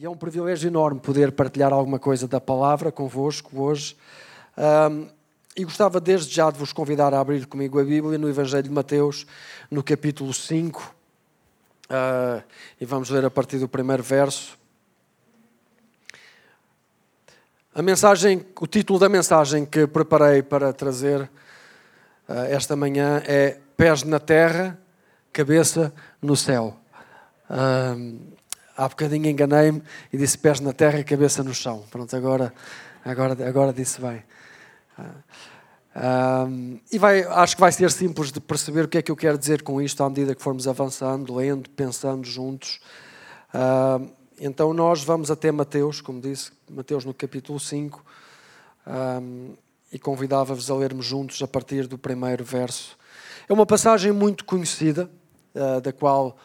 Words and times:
E 0.00 0.04
é 0.04 0.08
um 0.08 0.16
privilégio 0.16 0.68
enorme 0.68 1.00
poder 1.00 1.32
partilhar 1.32 1.72
alguma 1.72 1.98
coisa 1.98 2.28
da 2.28 2.40
palavra 2.40 2.92
convosco 2.92 3.60
hoje. 3.60 3.96
Um, 4.56 5.08
e 5.56 5.64
gostava 5.64 6.00
desde 6.00 6.32
já 6.32 6.48
de 6.52 6.56
vos 6.56 6.72
convidar 6.72 7.12
a 7.12 7.18
abrir 7.18 7.44
comigo 7.46 7.80
a 7.80 7.82
Bíblia 7.82 8.16
no 8.16 8.28
Evangelho 8.28 8.62
de 8.62 8.70
Mateus, 8.70 9.26
no 9.68 9.82
capítulo 9.82 10.32
5. 10.32 10.80
Uh, 10.80 10.84
ah, 11.90 12.42
e 12.80 12.86
vamos 12.86 13.10
ler 13.10 13.24
a 13.24 13.30
partir 13.30 13.58
do 13.58 13.66
primeiro 13.66 14.04
verso. 14.04 14.56
A 17.74 17.82
mensagem, 17.82 18.46
o 18.60 18.68
título 18.68 19.00
da 19.00 19.08
mensagem 19.08 19.66
que 19.66 19.84
preparei 19.84 20.44
para 20.44 20.72
trazer 20.72 21.22
uh, 22.28 22.32
esta 22.48 22.76
manhã 22.76 23.20
é 23.26 23.58
Pés 23.76 24.04
na 24.04 24.20
terra, 24.20 24.78
cabeça 25.32 25.92
no 26.22 26.36
céu. 26.36 26.76
Uh, 27.50 28.38
há 28.78 28.88
bocadinho 28.88 29.26
enganei-me 29.26 29.82
e 30.12 30.16
disse 30.16 30.38
pés 30.38 30.60
na 30.60 30.72
terra 30.72 31.00
e 31.00 31.04
cabeça 31.04 31.42
no 31.42 31.52
chão. 31.52 31.84
Pronto, 31.90 32.14
agora, 32.14 32.54
agora, 33.04 33.48
agora 33.48 33.72
disse 33.72 34.00
bem. 34.00 34.22
Um, 35.96 36.78
e 36.92 36.96
vai, 36.96 37.24
acho 37.24 37.56
que 37.56 37.60
vai 37.60 37.72
ser 37.72 37.90
simples 37.90 38.30
de 38.30 38.40
perceber 38.40 38.84
o 38.84 38.88
que 38.88 38.98
é 38.98 39.02
que 39.02 39.10
eu 39.10 39.16
quero 39.16 39.36
dizer 39.36 39.62
com 39.62 39.82
isto 39.82 40.04
à 40.04 40.08
medida 40.08 40.32
que 40.32 40.40
formos 40.40 40.68
avançando, 40.68 41.34
lendo, 41.34 41.68
pensando 41.70 42.24
juntos. 42.24 42.78
Uh, 43.52 44.08
então 44.40 44.72
nós 44.72 45.02
vamos 45.02 45.28
até 45.28 45.50
Mateus, 45.50 46.00
como 46.00 46.20
disse, 46.20 46.52
Mateus 46.70 47.04
no 47.04 47.12
capítulo 47.12 47.58
5, 47.58 48.04
um, 48.86 49.56
e 49.92 49.98
convidava-vos 49.98 50.70
a 50.70 50.76
lermos 50.76 51.04
juntos 51.04 51.42
a 51.42 51.48
partir 51.48 51.88
do 51.88 51.98
primeiro 51.98 52.44
verso. 52.44 52.96
É 53.48 53.52
uma 53.52 53.66
passagem 53.66 54.12
muito 54.12 54.44
conhecida, 54.44 55.10
uh, 55.52 55.80
da 55.80 55.92
qual 55.92 56.38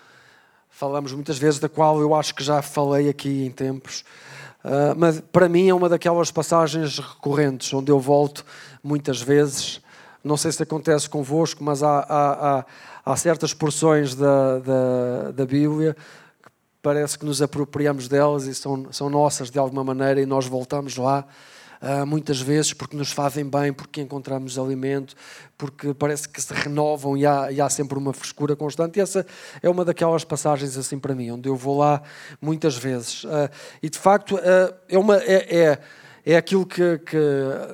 falamos 0.73 1.13
muitas 1.13 1.37
vezes, 1.37 1.59
da 1.59 1.69
qual 1.69 2.01
eu 2.01 2.15
acho 2.15 2.33
que 2.33 2.43
já 2.43 2.61
falei 2.61 3.07
aqui 3.07 3.45
em 3.45 3.51
tempos. 3.51 4.03
Uh, 4.65 4.97
mas 4.97 5.21
para 5.31 5.47
mim 5.47 5.69
é 5.69 5.73
uma 5.73 5.87
daquelas 5.87 6.31
passagens 6.31 6.97
recorrentes, 6.97 7.71
onde 7.73 7.91
eu 7.91 7.99
volto 7.99 8.43
muitas 8.83 9.21
vezes. 9.21 9.79
Não 10.23 10.35
sei 10.35 10.51
se 10.51 10.63
acontece 10.63 11.07
convosco, 11.07 11.63
mas 11.63 11.83
há, 11.83 11.99
há, 11.99 12.57
há, 12.59 12.65
há 13.05 13.15
certas 13.15 13.53
porções 13.53 14.15
da, 14.15 14.59
da, 14.59 15.31
da 15.31 15.45
Bíblia 15.45 15.95
que 16.41 16.49
parece 16.81 17.19
que 17.19 17.25
nos 17.25 17.41
apropriamos 17.41 18.07
delas 18.07 18.45
e 18.47 18.55
são, 18.55 18.87
são 18.91 19.09
nossas 19.09 19.51
de 19.51 19.59
alguma 19.59 19.83
maneira 19.83 20.21
e 20.21 20.25
nós 20.25 20.47
voltamos 20.47 20.97
lá 20.97 21.23
muitas 22.07 22.39
vezes 22.39 22.73
porque 22.73 22.95
nos 22.95 23.11
fazem 23.11 23.45
bem, 23.45 23.73
porque 23.73 24.01
encontramos 24.01 24.57
alimento, 24.57 25.15
porque 25.57 25.93
parece 25.93 26.27
que 26.27 26.41
se 26.41 26.53
renovam 26.53 27.17
e 27.17 27.25
há, 27.25 27.51
e 27.51 27.61
há 27.61 27.69
sempre 27.69 27.97
uma 27.97 28.13
frescura 28.13 28.55
constante. 28.55 28.97
E 28.97 29.01
essa 29.01 29.25
é 29.61 29.69
uma 29.69 29.83
daquelas 29.83 30.23
passagens 30.23 30.77
assim 30.77 30.97
para 30.97 31.13
mim, 31.13 31.31
onde 31.31 31.49
eu 31.49 31.55
vou 31.55 31.77
lá 31.77 32.01
muitas 32.41 32.75
vezes. 32.75 33.23
Uh, 33.23 33.49
e 33.81 33.89
de 33.89 33.99
facto 33.99 34.35
uh, 34.35 34.73
é, 34.87 34.97
uma, 34.97 35.17
é, 35.17 35.57
é, 35.57 35.79
é 36.25 36.37
aquilo 36.37 36.65
que, 36.65 36.99
que 36.99 37.17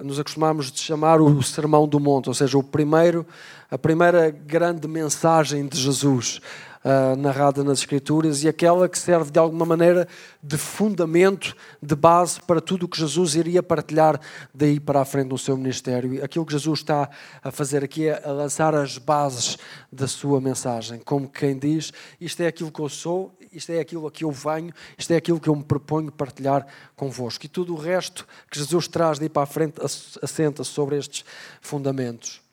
nos 0.04 0.20
acostumamos 0.20 0.72
de 0.72 0.80
chamar 0.80 1.22
o 1.22 1.42
Sermão 1.44 1.88
do 1.88 2.00
Monte, 2.00 2.30
ou 2.30 2.34
seja, 2.34 2.58
o 2.58 2.64
primeiro, 2.64 3.26
a 3.70 3.78
primeira 3.78 4.30
grande 4.32 4.88
mensagem 4.88 5.68
de 5.68 5.80
Jesus 5.80 6.42
uh, 6.84 7.16
narrada 7.16 7.64
nas 7.64 7.80
Escrituras 7.80 8.44
e 8.44 8.48
aquela 8.48 8.88
que 8.88 8.98
serve 8.98 9.32
de 9.32 9.40
alguma 9.40 9.66
maneira 9.66 10.08
de 10.42 10.58
fundamento, 10.58 11.56
de 11.82 11.96
base 11.96 12.42
para 12.42 12.62
tudo 12.62 12.86
o 12.86 12.88
que 12.88 13.00
Jesus 13.00 13.36
iria 13.36 13.62
partilhar 13.62 14.20
daí 14.54 14.80
para 14.80 15.02
a 15.02 15.06
frente 15.06 15.30
no 15.30 15.38
seu 15.38 15.58
ministério. 15.58 16.24
Aquilo 16.24 16.46
que 16.46 16.54
Jesus 16.54 16.80
está 16.80 17.10
a 17.44 17.52
fazer 17.52 17.84
aqui 17.84 18.08
é 18.08 18.22
a 18.26 18.32
lançar 18.32 18.74
as 18.76 18.98
bases 18.98 19.58
da 19.92 20.08
sua 20.08 20.40
mensagem, 20.40 21.00
como 21.00 21.30
quem 21.30 21.58
diz: 21.58 21.92
Isto 22.20 22.42
é 22.42 22.48
aquilo 22.48 22.72
que 22.72 22.80
eu 22.80 22.90
sou, 22.90 23.36
isto 23.52 23.72
é 23.72 23.80
aquilo 23.80 24.08
a 24.08 24.12
que 24.12 24.24
eu 24.24 24.32
venho, 24.32 24.74
isto 24.98 25.12
é 25.12 25.18
aquilo 25.18 25.40
que 25.40 25.50
eu 25.50 25.56
me 25.56 25.64
proponho 25.64 26.12
partilhar 26.12 26.66
convosco. 26.96 27.46
E 27.46 27.50
tudo 27.50 27.74
o 27.74 27.78
resto 27.78 28.28
que 28.50 28.60
Jesus 28.60 28.88
traz 28.88 29.20
daí 29.20 29.30
para 29.30 29.44
a 29.44 29.48
frente 29.48 29.76
assenta 30.22 30.64
sobre 30.64 30.98
estes 30.98 31.26
fundamentos. 31.62 32.49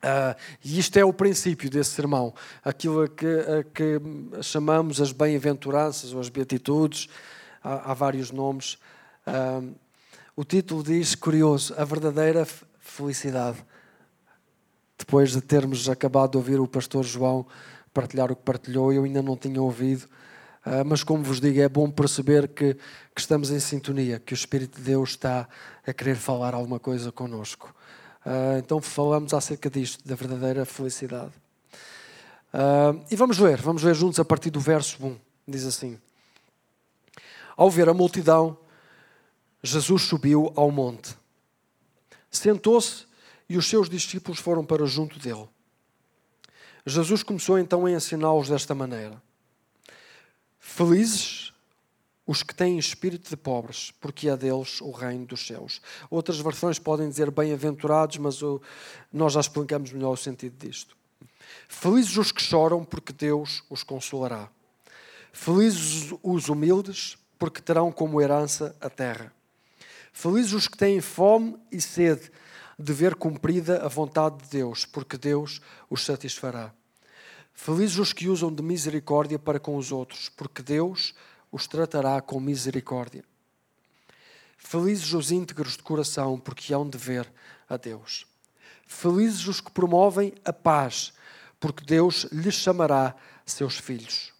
Uh, 0.00 0.34
e 0.64 0.78
isto 0.78 0.96
é 0.96 1.04
o 1.04 1.12
princípio 1.12 1.68
desse 1.68 1.90
sermão, 1.90 2.32
aquilo 2.64 3.02
a 3.02 3.08
que, 3.08 3.26
a 3.26 3.64
que 3.64 4.00
chamamos 4.42 4.98
as 4.98 5.12
bem-aventuranças 5.12 6.14
ou 6.14 6.20
as 6.20 6.30
beatitudes, 6.30 7.06
há, 7.62 7.90
há 7.90 7.94
vários 7.94 8.30
nomes. 8.30 8.78
Uh, 9.26 9.74
o 10.34 10.42
título 10.42 10.82
diz, 10.82 11.14
curioso, 11.14 11.74
a 11.76 11.84
verdadeira 11.84 12.46
felicidade. 12.78 13.58
Depois 14.98 15.32
de 15.32 15.42
termos 15.42 15.86
acabado 15.86 16.30
de 16.30 16.36
ouvir 16.38 16.60
o 16.60 16.66
pastor 16.66 17.04
João 17.04 17.46
partilhar 17.92 18.32
o 18.32 18.36
que 18.36 18.42
partilhou, 18.42 18.92
eu 18.92 19.04
ainda 19.04 19.20
não 19.20 19.36
tinha 19.36 19.60
ouvido, 19.60 20.04
uh, 20.64 20.82
mas 20.86 21.04
como 21.04 21.22
vos 21.22 21.42
digo, 21.42 21.60
é 21.60 21.68
bom 21.68 21.90
perceber 21.90 22.48
que, 22.48 22.72
que 23.14 23.20
estamos 23.20 23.50
em 23.50 23.60
sintonia, 23.60 24.18
que 24.18 24.32
o 24.32 24.34
Espírito 24.34 24.78
de 24.78 24.84
Deus 24.84 25.10
está 25.10 25.46
a 25.86 25.92
querer 25.92 26.16
falar 26.16 26.54
alguma 26.54 26.78
coisa 26.78 27.12
conosco. 27.12 27.74
Uh, 28.24 28.58
então 28.58 28.80
falamos 28.82 29.32
acerca 29.32 29.70
disto, 29.70 30.06
da 30.06 30.14
verdadeira 30.14 30.64
felicidade. 30.64 31.32
Uh, 32.52 33.02
e 33.10 33.16
vamos 33.16 33.38
ver, 33.38 33.60
vamos 33.60 33.82
ver 33.82 33.94
juntos 33.94 34.20
a 34.20 34.24
partir 34.24 34.50
do 34.50 34.60
verso 34.60 35.04
1. 35.04 35.18
Diz 35.48 35.64
assim: 35.64 35.98
Ao 37.56 37.70
ver 37.70 37.88
a 37.88 37.94
multidão, 37.94 38.58
Jesus 39.62 40.02
subiu 40.02 40.52
ao 40.56 40.70
monte. 40.70 41.16
Sentou-se 42.30 43.06
e 43.48 43.56
os 43.56 43.68
seus 43.68 43.88
discípulos 43.88 44.38
foram 44.38 44.64
para 44.64 44.84
junto 44.86 45.18
dele. 45.18 45.48
Jesus 46.86 47.22
começou 47.22 47.58
então 47.58 47.86
a 47.86 47.90
ensiná-los 47.90 48.48
desta 48.48 48.74
maneira: 48.74 49.20
Felizes 50.58 51.49
os 52.30 52.44
que 52.44 52.54
têm 52.54 52.78
espírito 52.78 53.28
de 53.28 53.36
pobres, 53.36 53.92
porque 54.00 54.28
é 54.28 54.36
deles 54.36 54.80
o 54.80 54.92
reino 54.92 55.26
dos 55.26 55.44
céus. 55.44 55.82
Outras 56.08 56.38
versões 56.38 56.78
podem 56.78 57.08
dizer 57.08 57.28
bem-aventurados, 57.28 58.18
mas 58.18 58.40
o, 58.40 58.62
nós 59.12 59.32
já 59.32 59.40
explicamos 59.40 59.90
melhor 59.92 60.12
o 60.12 60.16
sentido 60.16 60.56
disto. 60.56 60.96
Felizes 61.66 62.16
os 62.16 62.30
que 62.30 62.40
choram, 62.40 62.84
porque 62.84 63.12
Deus 63.12 63.64
os 63.68 63.82
consolará. 63.82 64.48
Felizes 65.32 66.14
os 66.22 66.48
humildes, 66.48 67.18
porque 67.36 67.60
terão 67.60 67.90
como 67.90 68.22
herança 68.22 68.76
a 68.80 68.88
terra. 68.88 69.34
Felizes 70.12 70.52
os 70.52 70.68
que 70.68 70.78
têm 70.78 71.00
fome 71.00 71.58
e 71.72 71.80
sede 71.80 72.30
de 72.78 72.92
ver 72.92 73.16
cumprida 73.16 73.84
a 73.84 73.88
vontade 73.88 74.36
de 74.44 74.50
Deus, 74.50 74.86
porque 74.86 75.18
Deus 75.18 75.60
os 75.90 76.04
satisfará. 76.04 76.72
Felizes 77.52 77.98
os 77.98 78.12
que 78.12 78.28
usam 78.28 78.54
de 78.54 78.62
misericórdia 78.62 79.36
para 79.36 79.58
com 79.58 79.74
os 79.74 79.90
outros, 79.90 80.28
porque 80.28 80.62
Deus 80.62 81.12
os 81.12 81.12
tratará 81.66 82.20
com 82.20 82.38
misericórdia. 82.38 83.24
Felizes 84.56 85.12
os 85.12 85.30
íntegros 85.32 85.76
de 85.76 85.82
coração, 85.82 86.38
porque 86.38 86.72
hão 86.72 86.88
de 86.88 86.98
ver 86.98 87.30
a 87.68 87.76
Deus. 87.76 88.26
Felizes 88.86 89.46
os 89.46 89.60
que 89.60 89.70
promovem 89.70 90.34
a 90.44 90.52
paz, 90.52 91.12
porque 91.58 91.84
Deus 91.84 92.24
lhes 92.30 92.54
chamará 92.54 93.14
seus 93.44 93.78
filhos. 93.78 94.32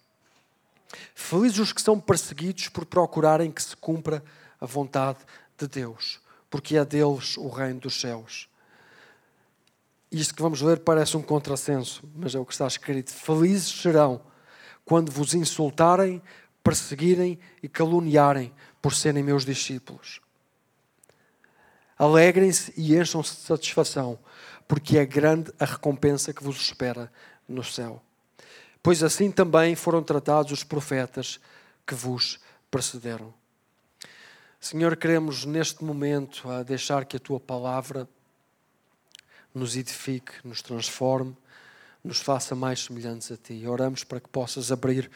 Felizes 1.15 1.59
os 1.59 1.73
que 1.73 1.81
são 1.81 1.99
perseguidos 1.99 2.67
por 2.67 2.85
procurarem 2.85 3.51
que 3.51 3.63
se 3.63 3.75
cumpra 3.75 4.23
a 4.59 4.65
vontade 4.65 5.19
de 5.57 5.67
Deus, 5.67 6.19
porque 6.49 6.77
é 6.77 6.85
deles 6.85 7.37
o 7.37 7.49
reino 7.49 7.79
dos 7.79 7.99
céus. 7.99 8.47
Isto 10.11 10.35
que 10.35 10.41
vamos 10.41 10.61
ler 10.61 10.79
parece 10.79 11.15
um 11.15 11.21
contrassenso, 11.21 12.03
mas 12.15 12.35
é 12.35 12.39
o 12.39 12.45
que 12.45 12.51
está 12.51 12.67
escrito. 12.67 13.11
Felizes 13.11 13.81
serão 13.81 14.21
quando 14.83 15.11
vos 15.11 15.33
insultarem, 15.33 16.21
perseguirem 16.63 17.39
e 17.61 17.67
caluniarem 17.67 18.53
por 18.81 18.93
serem 18.93 19.23
meus 19.23 19.45
discípulos. 19.45 20.21
Alegrem-se 21.97 22.73
e 22.75 22.95
encham-se 22.97 23.35
de 23.35 23.41
satisfação, 23.41 24.17
porque 24.67 24.97
é 24.97 25.05
grande 25.05 25.51
a 25.59 25.65
recompensa 25.65 26.33
que 26.33 26.43
vos 26.43 26.57
espera 26.59 27.11
no 27.47 27.63
céu. 27.63 28.01
Pois 28.81 29.03
assim 29.03 29.31
também 29.31 29.75
foram 29.75 30.01
tratados 30.01 30.51
os 30.51 30.63
profetas 30.63 31.39
que 31.85 31.93
vos 31.93 32.39
precederam. 32.71 33.33
Senhor, 34.59 34.95
queremos 34.95 35.45
neste 35.45 35.83
momento 35.83 36.49
a 36.49 36.63
deixar 36.63 37.05
que 37.05 37.17
a 37.17 37.19
tua 37.19 37.39
palavra 37.39 38.07
nos 39.53 39.75
edifique, 39.75 40.33
nos 40.43 40.61
transforme, 40.61 41.35
nos 42.03 42.19
faça 42.19 42.55
mais 42.55 42.83
semelhantes 42.83 43.31
a 43.31 43.37
ti. 43.37 43.65
Oramos 43.67 44.03
para 44.03 44.19
que 44.19 44.29
possas 44.29 44.71
abrir 44.71 45.09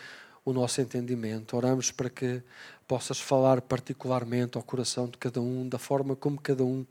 o 0.45 0.53
nosso 0.53 0.79
entendimento. 0.79 1.57
Oramos 1.57 1.91
para 1.91 2.09
que 2.09 2.41
possas 2.87 3.19
falar 3.19 3.61
particularmente 3.61 4.55
ao 4.57 4.63
coração 4.63 5.07
de 5.07 5.17
cada 5.17 5.41
um, 5.41 5.67
da 5.67 5.79
forma 5.79 6.15
como 6.15 6.39
cada 6.39 6.63
um 6.63 6.85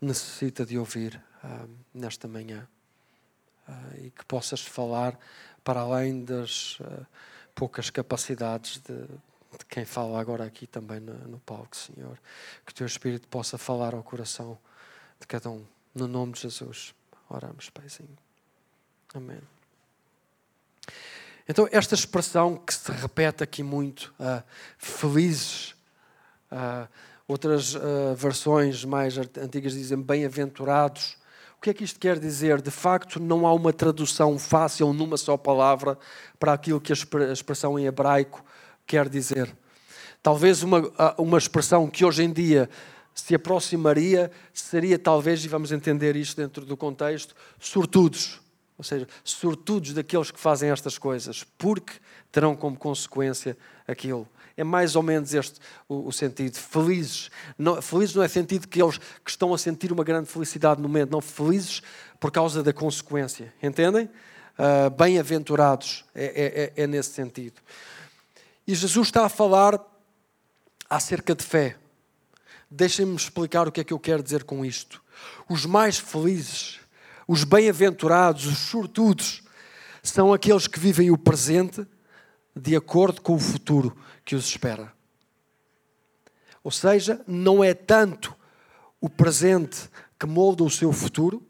necessita 0.00 0.64
de 0.64 0.78
ouvir 0.78 1.22
uh, 1.44 1.68
nesta 1.92 2.26
manhã. 2.26 2.66
Uh, 3.68 4.06
e 4.06 4.10
que 4.10 4.24
possas 4.24 4.62
falar 4.62 5.16
para 5.62 5.80
além 5.80 6.24
das 6.24 6.80
uh, 6.80 7.06
poucas 7.54 7.90
capacidades 7.90 8.78
de, 8.78 8.96
de, 8.96 9.64
quem 9.68 9.84
fala 9.84 10.18
agora 10.18 10.44
aqui 10.44 10.66
também 10.66 10.98
no, 10.98 11.12
no 11.28 11.38
palco, 11.40 11.76
Senhor. 11.76 12.18
Que 12.64 12.72
o 12.72 12.74
teu 12.74 12.86
Espírito 12.86 13.28
possa 13.28 13.58
falar 13.58 13.94
ao 13.94 14.02
coração 14.02 14.58
de 15.20 15.26
cada 15.26 15.50
um. 15.50 15.64
No 15.94 16.08
nome 16.08 16.32
de 16.32 16.40
Jesus. 16.40 16.94
Oramos, 17.28 17.68
Paizinho. 17.68 18.16
Amém. 19.14 19.59
Então, 21.50 21.68
esta 21.72 21.96
expressão 21.96 22.56
que 22.56 22.72
se 22.72 22.92
repete 22.92 23.42
aqui 23.42 23.60
muito, 23.60 24.14
uh, 24.20 24.40
felizes, 24.78 25.74
uh, 26.52 26.88
outras 27.26 27.74
uh, 27.74 28.14
versões 28.14 28.84
mais 28.84 29.18
antigas 29.18 29.72
dizem 29.72 30.00
bem-aventurados. 30.00 31.16
O 31.58 31.60
que 31.60 31.70
é 31.70 31.74
que 31.74 31.82
isto 31.82 31.98
quer 31.98 32.20
dizer? 32.20 32.62
De 32.62 32.70
facto, 32.70 33.18
não 33.18 33.48
há 33.48 33.52
uma 33.52 33.72
tradução 33.72 34.38
fácil 34.38 34.92
numa 34.92 35.16
só 35.16 35.36
palavra 35.36 35.98
para 36.38 36.52
aquilo 36.52 36.80
que 36.80 36.92
a 36.92 37.32
expressão 37.32 37.76
em 37.76 37.84
hebraico 37.84 38.44
quer 38.86 39.08
dizer. 39.08 39.52
Talvez 40.22 40.62
uma, 40.62 40.88
uma 41.18 41.36
expressão 41.38 41.90
que 41.90 42.04
hoje 42.04 42.22
em 42.22 42.32
dia 42.32 42.70
se 43.12 43.34
aproximaria 43.34 44.30
seria 44.54 44.96
talvez, 45.00 45.44
e 45.44 45.48
vamos 45.48 45.72
entender 45.72 46.14
isto 46.14 46.40
dentro 46.40 46.64
do 46.64 46.76
contexto, 46.76 47.34
sortudos. 47.58 48.40
Ou 48.80 48.84
seja, 48.84 49.06
sortudos 49.22 49.92
daqueles 49.92 50.30
que 50.30 50.40
fazem 50.40 50.70
estas 50.70 50.96
coisas, 50.96 51.44
porque 51.58 51.92
terão 52.32 52.56
como 52.56 52.78
consequência 52.78 53.54
aquilo. 53.86 54.26
É 54.56 54.64
mais 54.64 54.96
ou 54.96 55.02
menos 55.02 55.34
este 55.34 55.60
o, 55.86 56.08
o 56.08 56.10
sentido. 56.10 56.56
Felizes. 56.56 57.30
Não, 57.58 57.82
felizes 57.82 58.14
não 58.14 58.22
é 58.22 58.28
sentido 58.28 58.66
que 58.66 58.82
eles 58.82 58.96
que 58.96 59.30
estão 59.30 59.52
a 59.52 59.58
sentir 59.58 59.92
uma 59.92 60.02
grande 60.02 60.30
felicidade 60.30 60.80
no 60.80 60.88
momento. 60.88 61.10
Não, 61.10 61.20
felizes 61.20 61.82
por 62.18 62.30
causa 62.30 62.62
da 62.62 62.72
consequência. 62.72 63.52
Entendem? 63.62 64.08
Uh, 64.58 64.88
Bem-aventurados. 64.96 66.06
É, 66.14 66.24
é, 66.24 66.80
é, 66.80 66.84
é 66.84 66.86
nesse 66.86 67.10
sentido. 67.10 67.60
E 68.66 68.74
Jesus 68.74 69.08
está 69.08 69.26
a 69.26 69.28
falar 69.28 69.78
acerca 70.88 71.34
de 71.34 71.44
fé. 71.44 71.76
Deixem-me 72.70 73.14
explicar 73.14 73.68
o 73.68 73.72
que 73.72 73.82
é 73.82 73.84
que 73.84 73.92
eu 73.92 73.98
quero 73.98 74.22
dizer 74.22 74.44
com 74.44 74.64
isto. 74.64 75.02
Os 75.50 75.66
mais 75.66 75.98
felizes 75.98 76.79
os 77.30 77.44
bem-aventurados, 77.44 78.44
os 78.44 78.58
sortudos, 78.58 79.44
são 80.02 80.32
aqueles 80.32 80.66
que 80.66 80.80
vivem 80.80 81.12
o 81.12 81.16
presente 81.16 81.86
de 82.56 82.74
acordo 82.74 83.22
com 83.22 83.36
o 83.36 83.38
futuro 83.38 83.96
que 84.24 84.34
os 84.34 84.46
espera. 84.46 84.92
Ou 86.64 86.72
seja, 86.72 87.22
não 87.28 87.62
é 87.62 87.72
tanto 87.72 88.34
o 89.00 89.08
presente 89.08 89.88
que 90.18 90.26
molda 90.26 90.64
o 90.64 90.70
seu 90.70 90.92
futuro, 90.92 91.40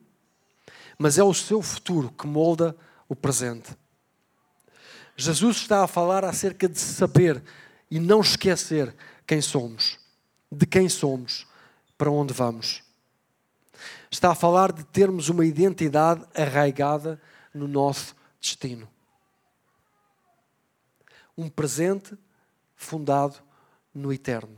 mas 0.99 1.17
é 1.17 1.25
o 1.25 1.33
seu 1.33 1.63
futuro 1.63 2.11
que 2.11 2.27
molda 2.27 2.77
o 3.09 3.17
presente. 3.17 3.75
Jesus 5.17 5.57
está 5.57 5.83
a 5.83 5.89
falar 5.89 6.27
acerca 6.27 6.69
de 6.69 6.79
saber 6.79 7.43
e 7.91 7.99
não 7.99 8.21
esquecer 8.21 8.95
quem 9.27 9.41
somos, 9.41 9.99
de 10.53 10.67
quem 10.67 10.91
somos, 10.91 11.47
para 11.97 12.11
onde 12.11 12.35
vamos 12.35 12.83
está 14.11 14.33
a 14.33 14.35
falar 14.35 14.73
de 14.73 14.85
termos 14.85 15.29
uma 15.29 15.45
identidade 15.45 16.25
arraigada 16.35 17.21
no 17.55 17.69
nosso 17.69 18.15
destino. 18.41 18.89
Um 21.37 21.49
presente 21.49 22.19
fundado 22.75 23.37
no 23.95 24.13
eterno. 24.13 24.57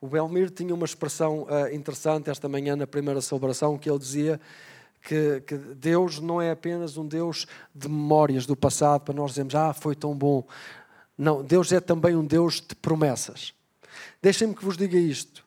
O 0.00 0.08
Belmir 0.08 0.50
tinha 0.50 0.74
uma 0.74 0.84
expressão 0.84 1.44
uh, 1.44 1.72
interessante 1.72 2.28
esta 2.28 2.48
manhã 2.48 2.76
na 2.76 2.86
primeira 2.86 3.20
celebração 3.20 3.78
que 3.78 3.88
ele 3.88 3.98
dizia 3.98 4.40
que, 5.00 5.40
que, 5.46 5.56
Deus 5.56 6.20
não 6.20 6.40
é 6.40 6.50
apenas 6.50 6.96
um 6.96 7.06
Deus 7.06 7.46
de 7.74 7.88
memórias 7.88 8.46
do 8.46 8.56
passado 8.56 9.02
para 9.02 9.14
nós 9.14 9.30
dizermos, 9.30 9.54
ah, 9.54 9.72
foi 9.72 9.96
tão 9.96 10.14
bom. 10.14 10.46
Não, 11.16 11.42
Deus 11.42 11.72
é 11.72 11.80
também 11.80 12.14
um 12.16 12.24
Deus 12.24 12.60
de 12.60 12.74
promessas. 12.74 13.54
Deixem-me 14.20 14.54
que 14.54 14.64
vos 14.64 14.76
diga 14.76 14.98
isto. 14.98 15.44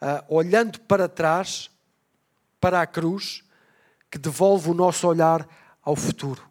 Uh, 0.00 0.34
olhando 0.34 0.80
para 0.80 1.08
trás, 1.08 1.70
para 2.60 2.80
a 2.80 2.86
cruz 2.86 3.44
que 4.10 4.18
devolve 4.18 4.70
o 4.70 4.74
nosso 4.74 5.06
olhar 5.06 5.46
ao 5.82 5.96
futuro. 5.96 6.42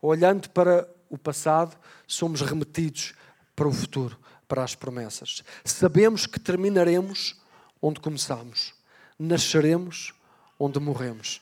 Olhando 0.00 0.48
para 0.50 0.88
o 1.10 1.18
passado, 1.18 1.76
somos 2.06 2.40
remetidos 2.40 3.14
para 3.54 3.68
o 3.68 3.72
futuro, 3.72 4.18
para 4.48 4.62
as 4.62 4.74
promessas. 4.74 5.42
Sabemos 5.64 6.26
que 6.26 6.40
terminaremos 6.40 7.40
onde 7.80 8.00
começamos, 8.00 8.74
nasceremos 9.18 10.14
onde 10.58 10.80
morremos. 10.80 11.40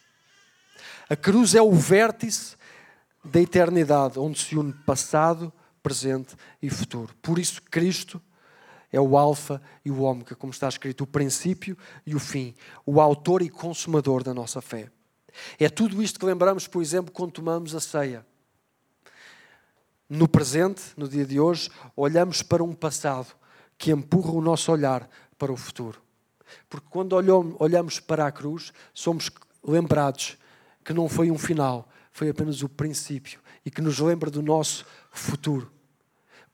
A 1.09 1.17
cruz 1.17 1.55
é 1.55 1.63
o 1.63 1.73
vértice 1.73 2.57
da 3.25 3.41
eternidade, 3.41 4.19
onde 4.19 4.41
se 4.41 4.57
une 4.57 4.73
passado, 4.73 5.53
presente 5.83 6.35
e 6.61 6.71
futuro. 6.71 7.15
Por 7.23 7.39
isso, 7.39 7.63
Cristo 7.63 8.21
é 8.93 9.01
o 9.01 9.17
Alfa 9.17 9.61
e 9.85 9.91
o 9.91 10.03
Ômega, 10.03 10.37
como 10.37 10.53
está 10.53 10.69
escrito, 10.69 11.05
o 11.05 11.07
princípio 11.07 11.77
e 12.07 12.15
o 12.15 12.21
fim, 12.21 12.55
o 12.85 13.01
autor 13.01 13.41
e 13.41 13.49
consumador 13.49 14.23
da 14.23 14.35
nossa 14.35 14.61
fé. 14.61 14.91
É 15.59 15.69
tudo 15.71 16.03
isto 16.03 16.21
que 16.21 16.27
lembramos, 16.27 16.69
por 16.69 16.83
exemplo, 16.83 17.11
quando 17.11 17.33
tomamos 17.33 17.75
a 17.75 17.81
ceia. 17.81 18.27
No 20.09 20.29
presente, 20.29 20.83
no 20.95 21.09
dia 21.09 21.25
de 21.25 21.41
hoje, 21.41 21.71
olhamos 21.97 22.43
para 22.43 22.63
um 22.63 22.75
passado 22.75 23.35
que 23.79 23.91
empurra 23.91 24.33
o 24.33 24.43
nosso 24.43 24.71
olhar 24.71 25.09
para 25.39 25.51
o 25.51 25.57
futuro. 25.57 26.03
Porque 26.69 26.87
quando 26.91 27.15
olhamos 27.15 27.99
para 27.99 28.27
a 28.27 28.33
cruz, 28.33 28.75
somos 28.93 29.31
lembrados 29.65 30.37
que 30.85 30.93
não 30.93 31.09
foi 31.09 31.31
um 31.31 31.39
final, 31.39 31.89
foi 32.11 32.29
apenas 32.29 32.63
o 32.63 32.69
princípio 32.69 33.41
e 33.65 33.71
que 33.71 33.81
nos 33.81 33.99
lembra 33.99 34.31
do 34.31 34.43
nosso 34.43 34.85
futuro. 35.11 35.73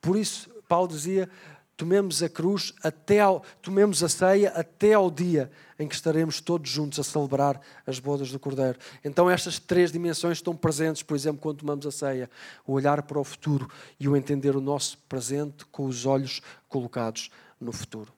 Por 0.00 0.16
isso, 0.16 0.48
Paulo 0.68 0.86
dizia: 0.86 1.28
tomemos 1.78 2.24
a 2.24 2.28
cruz 2.28 2.74
até 2.82 3.20
ao, 3.20 3.40
tomemos 3.62 4.02
a 4.02 4.08
ceia 4.08 4.50
até 4.50 4.94
ao 4.94 5.08
dia 5.08 5.48
em 5.78 5.86
que 5.86 5.94
estaremos 5.94 6.40
todos 6.40 6.68
juntos 6.68 6.98
a 6.98 7.04
celebrar 7.04 7.60
as 7.86 8.00
bodas 8.00 8.32
do 8.32 8.38
Cordeiro. 8.38 8.76
Então 9.04 9.30
estas 9.30 9.60
três 9.60 9.92
dimensões 9.92 10.38
estão 10.38 10.56
presentes, 10.56 11.04
por 11.04 11.14
exemplo, 11.14 11.40
quando 11.40 11.58
tomamos 11.58 11.86
a 11.86 11.92
ceia, 11.92 12.28
o 12.66 12.72
olhar 12.72 13.04
para 13.04 13.20
o 13.20 13.22
futuro 13.22 13.70
e 13.98 14.08
o 14.08 14.16
entender 14.16 14.56
o 14.56 14.60
nosso 14.60 14.98
presente 15.08 15.64
com 15.66 15.86
os 15.86 16.04
olhos 16.04 16.42
colocados 16.68 17.30
no 17.60 17.70
futuro. 17.70 18.12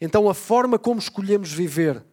Então 0.00 0.28
a 0.28 0.34
forma 0.34 0.76
como 0.76 0.98
escolhemos 0.98 1.52
viver 1.52 2.04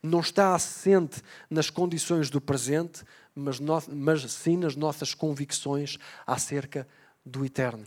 não 0.00 0.20
está 0.20 0.54
assente 0.54 1.22
nas 1.50 1.70
condições 1.70 2.30
do 2.30 2.40
presente, 2.40 3.02
mas, 3.34 3.58
no, 3.58 3.82
mas 3.88 4.30
sim 4.30 4.56
nas 4.56 4.76
nossas 4.76 5.12
convicções 5.12 5.98
acerca 6.24 6.86
do 7.26 7.44
eterno. 7.44 7.84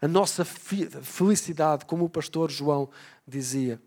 A 0.00 0.06
nossa 0.06 0.44
felicidade, 0.44 1.84
como 1.84 2.04
o 2.04 2.08
pastor 2.08 2.50
João 2.50 2.88
dizia, 3.26 3.80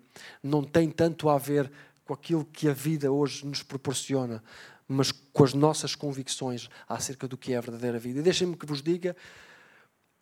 não 0.43 0.63
tem 0.63 0.89
tanto 0.89 1.29
a 1.29 1.37
ver 1.37 1.71
com 2.03 2.13
aquilo 2.13 2.43
que 2.43 2.67
a 2.67 2.73
vida 2.73 3.11
hoje 3.11 3.45
nos 3.45 3.63
proporciona, 3.63 4.43
mas 4.87 5.11
com 5.11 5.43
as 5.43 5.53
nossas 5.53 5.95
convicções 5.95 6.69
acerca 6.87 7.27
do 7.27 7.37
que 7.37 7.53
é 7.53 7.57
a 7.57 7.61
verdadeira 7.61 7.97
vida. 7.97 8.19
E 8.19 8.23
deixem-me 8.23 8.57
que 8.57 8.65
vos 8.65 8.81
diga: 8.81 9.15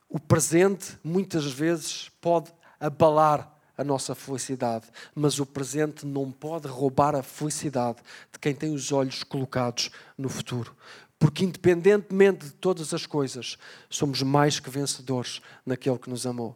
o 0.07 0.19
presente 0.19 0.97
muitas 1.03 1.45
vezes 1.51 2.09
pode 2.21 2.51
abalar 2.79 3.51
a 3.75 3.83
nossa 3.83 4.13
felicidade, 4.13 4.87
mas 5.15 5.39
o 5.39 5.45
presente 5.45 6.05
não 6.05 6.31
pode 6.31 6.67
roubar 6.67 7.15
a 7.15 7.23
felicidade 7.23 7.99
de 8.31 8.37
quem 8.37 8.53
tem 8.53 8.73
os 8.73 8.91
olhos 8.91 9.23
colocados 9.23 9.89
no 10.17 10.29
futuro. 10.29 10.75
Porque, 11.19 11.43
independentemente 11.43 12.45
de 12.45 12.53
todas 12.53 12.93
as 12.93 13.05
coisas, 13.05 13.57
somos 13.89 14.23
mais 14.23 14.59
que 14.59 14.69
vencedores 14.69 15.41
naquele 15.65 15.99
que 15.99 16.09
nos 16.09 16.25
amou. 16.25 16.55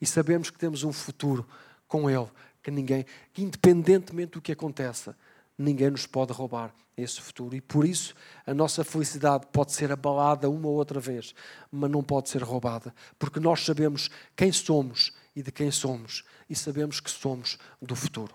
E 0.00 0.06
sabemos 0.06 0.50
que 0.50 0.58
temos 0.58 0.82
um 0.82 0.92
futuro 0.92 1.46
com 1.86 2.10
Ele, 2.10 2.28
que 2.60 2.72
ninguém, 2.72 3.06
que 3.32 3.42
independentemente 3.42 4.32
do 4.32 4.42
que 4.42 4.50
aconteça, 4.50 5.16
ninguém 5.56 5.90
nos 5.90 6.06
pode 6.06 6.32
roubar 6.32 6.74
esse 6.96 7.20
futuro. 7.20 7.54
E 7.54 7.60
por 7.60 7.84
isso 7.84 8.14
a 8.46 8.52
nossa 8.52 8.82
felicidade 8.84 9.46
pode 9.52 9.72
ser 9.72 9.92
abalada 9.92 10.50
uma 10.50 10.68
ou 10.68 10.74
outra 10.74 10.98
vez, 10.98 11.34
mas 11.70 11.90
não 11.90 12.02
pode 12.02 12.28
ser 12.28 12.42
roubada. 12.42 12.92
Porque 13.18 13.38
nós 13.38 13.64
sabemos 13.64 14.10
quem 14.36 14.50
somos 14.52 15.12
e 15.36 15.42
de 15.42 15.52
quem 15.52 15.70
somos, 15.70 16.24
e 16.48 16.54
sabemos 16.54 17.00
que 17.00 17.10
somos 17.10 17.58
do 17.80 17.94
futuro. 17.94 18.34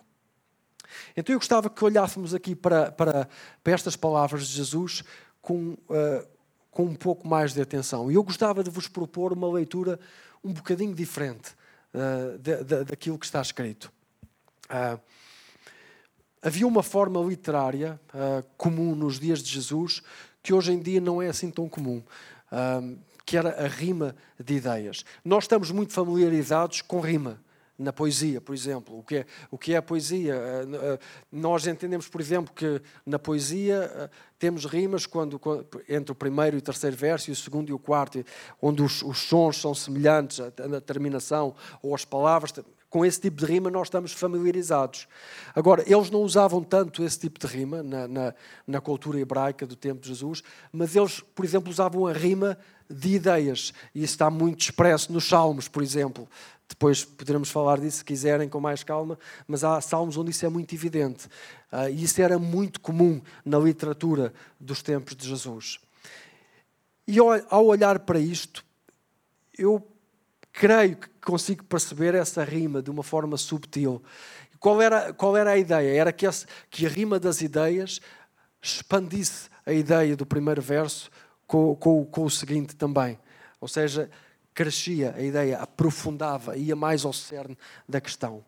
Então 1.16 1.34
eu 1.34 1.40
gostava 1.40 1.70
que 1.70 1.84
olhássemos 1.84 2.34
aqui 2.34 2.56
para, 2.56 2.92
para, 2.92 3.30
para 3.64 3.74
estas 3.74 3.96
palavras 3.96 4.48
de 4.48 4.56
Jesus 4.56 5.04
com, 5.42 5.74
uh, 5.74 6.28
com 6.72 6.84
um 6.84 6.96
pouco 6.96 7.28
mais 7.28 7.54
de 7.54 7.62
atenção. 7.62 8.12
E 8.12 8.16
eu 8.16 8.24
gostava 8.24 8.64
de 8.64 8.70
vos 8.70 8.88
propor 8.88 9.34
uma 9.34 9.52
leitura 9.52 10.00
um 10.44 10.54
bocadinho 10.54 10.94
diferente 10.94 11.52
uh, 11.94 12.38
de, 12.38 12.64
de, 12.64 12.84
daquilo 12.84 13.18
que 13.18 13.26
está 13.26 13.42
escrito. 13.42 13.92
Uh, 14.66 15.00
havia 16.42 16.68
uma 16.68 16.84
forma 16.84 17.20
literária 17.22 18.00
comum 18.56 18.96
nos 18.96 19.20
dias 19.20 19.44
de 19.44 19.52
Jesus 19.52 20.02
que 20.42 20.54
hoje 20.54 20.72
em 20.72 20.80
dia 20.80 21.02
não 21.02 21.22
é 21.22 21.28
assim 21.28 21.52
tão 21.52 21.68
comum. 21.68 22.02
que 23.26 23.36
era 23.36 23.66
a 23.66 23.68
rima 23.68 24.16
de 24.40 24.56
ideias. 24.56 25.04
Nós 25.24 25.44
estamos 25.44 25.70
muito 25.70 25.92
familiarizados 25.92 26.82
com 26.82 27.02
rima 27.02 27.42
na 27.80 27.94
poesia, 27.94 28.42
por 28.42 28.54
exemplo. 28.54 29.00
O 29.00 29.04
que 29.04 29.16
é, 29.16 29.26
o 29.50 29.58
que 29.58 29.74
é 29.74 29.78
a 29.78 29.82
poesia? 29.82 30.36
Eh, 30.36 30.66
eh, 30.74 31.00
nós 31.32 31.66
entendemos, 31.66 32.10
por 32.10 32.20
exemplo, 32.20 32.54
que 32.54 32.82
na 33.06 33.18
poesia 33.18 33.90
eh, 33.96 34.10
temos 34.38 34.66
rimas 34.66 35.06
quando, 35.06 35.40
entre 35.88 36.12
o 36.12 36.16
primeiro 36.16 36.58
e 36.58 36.60
o 36.60 36.62
terceiro 36.62 36.98
verso, 36.98 37.30
e 37.30 37.34
o 37.34 37.36
segundo 37.36 37.70
e 37.70 37.74
o 37.74 37.80
quarto, 37.80 38.24
onde 38.62 38.84
os, 38.84 39.02
os 39.02 39.20
sons 39.20 39.62
são 39.62 39.74
semelhantes 39.74 40.40
na 40.68 40.82
terminação, 40.82 41.56
ou 41.82 41.96
as 41.96 42.04
palavras. 42.04 42.52
com 42.90 43.06
esse 43.06 43.22
tipo 43.22 43.38
de 43.38 43.46
rima 43.46 43.72
nós 43.72 43.88
estamos 43.88 44.12
familiarizados. 44.12 45.08
Agora, 45.56 45.84
eles 45.88 46.10
não 46.10 46.22
usavam 46.22 46.62
tanto 46.62 47.04
esse 47.04 47.20
tipo 47.20 47.40
de 47.40 47.48
rima 47.48 47.82
na, 47.82 48.08
na, 48.08 48.34
na 48.68 48.82
cultura 48.82 49.20
hebraica 49.20 49.66
do 49.66 49.76
tempo 49.76 50.02
de 50.02 50.10
Jesus, 50.10 50.44
mas 50.72 50.96
eles, 50.96 51.22
por 51.22 51.46
exemplo, 51.46 51.70
usavam 51.70 52.08
a 52.08 52.12
rima 52.12 52.58
de 52.90 53.16
ideias. 53.16 53.74
E 53.94 54.04
isso 54.04 54.16
está 54.16 54.30
muito 54.30 54.62
expresso 54.62 55.14
nos 55.14 55.28
Salmos, 55.28 55.68
por 55.68 55.84
exemplo. 55.84 56.28
Depois 56.70 57.04
poderemos 57.04 57.50
falar 57.50 57.80
disso 57.80 57.98
se 57.98 58.06
quiserem 58.06 58.48
com 58.48 58.60
mais 58.60 58.84
calma, 58.84 59.18
mas 59.48 59.64
há 59.64 59.82
salmos 59.82 60.16
onde 60.18 60.30
isso 60.30 60.46
é 60.46 60.50
muito 60.50 60.74
evidente. 60.74 61.26
Uh, 61.74 61.90
e 61.92 62.04
isso 62.04 62.22
era 62.22 62.38
muito 62.38 62.80
comum 62.80 63.20
na 63.44 63.58
literatura 63.58 64.32
dos 64.60 64.84
tempos 64.84 65.16
de 65.16 65.28
Jesus. 65.28 65.80
E 67.08 67.18
ao 67.50 67.66
olhar 67.66 67.98
para 68.00 68.20
isto, 68.20 68.64
eu 69.58 69.86
creio 70.54 70.96
que 70.96 71.10
consigo 71.26 71.64
perceber 71.64 72.14
essa 72.14 72.44
rima 72.44 72.84
de 72.84 72.92
uma 72.92 73.02
forma 73.02 73.36
subtil. 73.36 74.02
Qual 74.60 74.80
era, 74.80 75.12
qual 75.12 75.36
era 75.36 75.52
a 75.52 75.58
ideia? 75.58 76.00
Era 76.00 76.14
que, 76.14 76.28
esse, 76.28 76.46
que 76.70 76.86
a 76.86 76.90
rima 76.90 77.20
das 77.20 77.42
ideias 77.42 78.00
expandisse 78.62 79.50
a 79.66 79.74
ideia 79.74 80.16
do 80.16 80.26
primeiro 80.26 80.62
verso 80.62 81.10
com, 81.48 81.76
com, 81.76 82.06
com 82.06 82.26
o 82.26 82.30
seguinte 82.30 82.76
também. 82.76 83.18
Ou 83.60 83.68
seja, 83.68 84.10
crescia 84.60 85.16
a 85.16 85.22
ideia, 85.22 85.58
aprofundava, 85.58 86.58
ia 86.58 86.76
mais 86.76 87.06
ao 87.06 87.14
cerne 87.14 87.58
da 87.88 88.02
questão. 88.02 88.44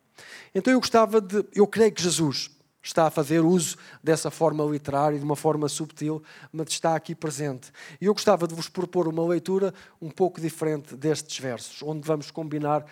Então 0.54 0.74
eu 0.74 0.78
gostava 0.82 1.22
de. 1.22 1.46
Eu 1.56 1.66
creio 1.66 1.90
que 1.90 2.04
Jesus 2.04 2.52
está 2.84 3.08
a 3.08 3.10
fazer 3.10 3.40
uso 3.40 3.78
dessa 4.04 4.30
forma 4.30 4.62
literária, 4.66 5.18
de 5.18 5.24
uma 5.24 5.38
forma 5.38 5.70
subtil, 5.70 6.22
mas 6.52 6.68
está 6.68 6.98
aqui 6.98 7.16
presente. 7.16 7.72
E 8.02 8.08
eu 8.08 8.14
gostava 8.14 8.46
de 8.46 8.54
vos 8.54 8.68
propor 8.68 9.08
uma 9.08 9.26
leitura 9.26 9.74
um 10.02 10.10
pouco 10.10 10.42
diferente 10.42 10.98
destes 10.98 11.40
versos, 11.40 11.82
onde 11.82 12.06
vamos 12.06 12.30
combinar, 12.30 12.86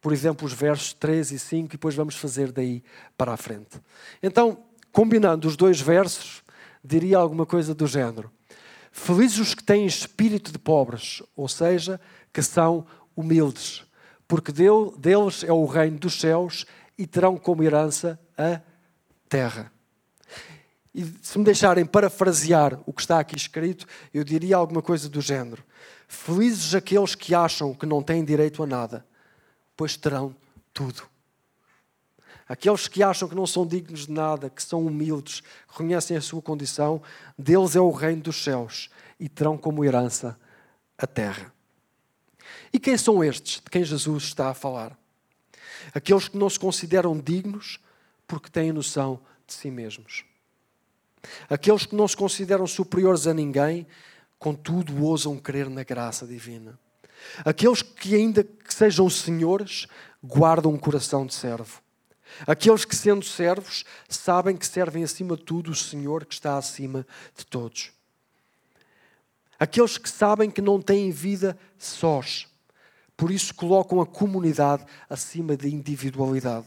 por 0.00 0.10
exemplo, 0.10 0.46
os 0.46 0.54
versos 0.54 0.94
3 0.94 1.30
e 1.30 1.38
5 1.38 1.66
e 1.66 1.68
depois 1.72 1.94
vamos 1.94 2.16
fazer 2.16 2.52
daí 2.52 2.82
para 3.18 3.34
a 3.34 3.36
frente. 3.36 3.82
Então, 4.22 4.64
combinando 4.90 5.46
os 5.46 5.58
dois 5.58 5.78
versos, 5.78 6.42
diria 6.82 7.18
alguma 7.18 7.44
coisa 7.44 7.74
do 7.74 7.86
género: 7.86 8.32
Felizes 8.90 9.38
os 9.38 9.54
que 9.54 9.62
têm 9.62 9.84
espírito 9.84 10.52
de 10.52 10.58
pobres, 10.58 11.22
ou 11.36 11.48
seja, 11.48 11.98
que 12.32 12.42
são 12.42 12.86
humildes, 13.14 13.84
porque 14.26 14.52
deles 14.52 15.44
é 15.44 15.52
o 15.52 15.66
reino 15.66 15.98
dos 15.98 16.18
céus 16.18 16.64
e 16.96 17.06
terão 17.06 17.36
como 17.36 17.62
herança 17.62 18.18
a 18.36 18.60
terra. 19.28 19.70
E 20.94 21.04
se 21.22 21.38
me 21.38 21.44
deixarem 21.44 21.86
parafrasear 21.86 22.78
o 22.86 22.92
que 22.92 23.00
está 23.00 23.18
aqui 23.18 23.34
escrito, 23.34 23.86
eu 24.12 24.22
diria 24.22 24.56
alguma 24.56 24.82
coisa 24.82 25.08
do 25.08 25.20
género: 25.20 25.64
Felizes 26.06 26.74
aqueles 26.74 27.14
que 27.14 27.34
acham 27.34 27.74
que 27.74 27.86
não 27.86 28.02
têm 28.02 28.24
direito 28.24 28.62
a 28.62 28.66
nada, 28.66 29.06
pois 29.76 29.96
terão 29.96 30.36
tudo. 30.72 31.04
Aqueles 32.46 32.86
que 32.88 33.02
acham 33.02 33.26
que 33.28 33.34
não 33.34 33.46
são 33.46 33.66
dignos 33.66 34.06
de 34.06 34.12
nada, 34.12 34.50
que 34.50 34.62
são 34.62 34.84
humildes, 34.84 35.40
que 35.40 35.48
reconhecem 35.68 36.16
a 36.16 36.20
sua 36.20 36.42
condição, 36.42 37.00
deles 37.38 37.74
é 37.74 37.80
o 37.80 37.90
reino 37.90 38.22
dos 38.22 38.44
céus 38.44 38.90
e 39.18 39.28
terão 39.28 39.56
como 39.56 39.84
herança 39.84 40.38
a 40.98 41.06
terra. 41.06 41.50
E 42.72 42.78
quem 42.78 42.96
são 42.96 43.22
estes 43.22 43.56
de 43.56 43.70
quem 43.70 43.84
Jesus 43.84 44.24
está 44.24 44.50
a 44.50 44.54
falar? 44.54 44.96
Aqueles 45.94 46.28
que 46.28 46.36
não 46.36 46.48
se 46.48 46.58
consideram 46.58 47.18
dignos 47.18 47.78
porque 48.26 48.50
têm 48.50 48.72
noção 48.72 49.20
de 49.46 49.54
si 49.54 49.70
mesmos. 49.70 50.24
Aqueles 51.48 51.86
que 51.86 51.94
não 51.94 52.08
se 52.08 52.16
consideram 52.16 52.66
superiores 52.66 53.26
a 53.26 53.34
ninguém, 53.34 53.86
contudo 54.38 55.04
ousam 55.04 55.38
crer 55.38 55.68
na 55.68 55.84
graça 55.84 56.26
divina. 56.26 56.78
Aqueles 57.44 57.82
que, 57.82 58.14
ainda 58.14 58.42
que 58.42 58.74
sejam 58.74 59.08
senhores, 59.08 59.86
guardam 60.22 60.72
um 60.72 60.78
coração 60.78 61.24
de 61.24 61.34
servo. 61.34 61.80
Aqueles 62.46 62.84
que, 62.84 62.96
sendo 62.96 63.24
servos, 63.24 63.84
sabem 64.08 64.56
que 64.56 64.66
servem 64.66 65.04
acima 65.04 65.36
de 65.36 65.44
tudo 65.44 65.70
o 65.70 65.74
Senhor 65.74 66.24
que 66.24 66.34
está 66.34 66.56
acima 66.56 67.06
de 67.36 67.46
todos. 67.46 67.92
Aqueles 69.62 69.98
que 69.98 70.08
sabem 70.08 70.50
que 70.50 70.60
não 70.60 70.80
têm 70.80 71.10
vida 71.10 71.56
sós, 71.78 72.48
por 73.16 73.30
isso 73.30 73.54
colocam 73.54 74.00
a 74.00 74.06
comunidade 74.06 74.84
acima 75.08 75.56
da 75.56 75.68
individualidade 75.68 76.66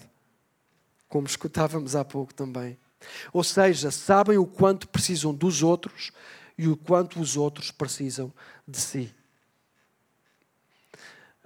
como 1.16 1.28
escutávamos 1.28 1.96
há 1.96 2.04
pouco 2.04 2.34
também. 2.34 2.78
Ou 3.32 3.42
seja, 3.42 3.90
sabem 3.90 4.38
o 4.38 4.46
quanto 4.46 4.88
precisam 4.90 5.34
dos 5.34 5.64
outros 5.64 6.12
e 6.58 6.68
o 6.68 6.76
quanto 6.76 7.22
os 7.22 7.38
outros 7.38 7.72
precisam 7.72 8.34
de 8.68 8.78
si. 8.78 9.16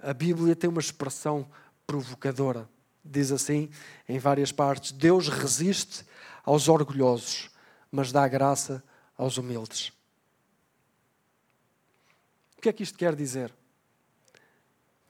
A 0.00 0.12
Bíblia 0.12 0.56
tem 0.56 0.68
uma 0.68 0.80
expressão 0.80 1.48
provocadora. 1.86 2.68
Diz 3.04 3.30
assim 3.30 3.70
em 4.08 4.18
várias 4.18 4.50
partes: 4.50 4.90
Deus 4.90 5.28
resiste 5.28 6.04
aos 6.44 6.68
orgulhosos, 6.68 7.48
mas 7.92 8.10
dá 8.10 8.26
graça 8.26 8.82
aos 9.16 9.36
humildes. 9.36 9.92
O 12.60 12.62
que 12.62 12.68
é 12.68 12.72
que 12.74 12.82
isto 12.82 12.98
quer 12.98 13.16
dizer? 13.16 13.50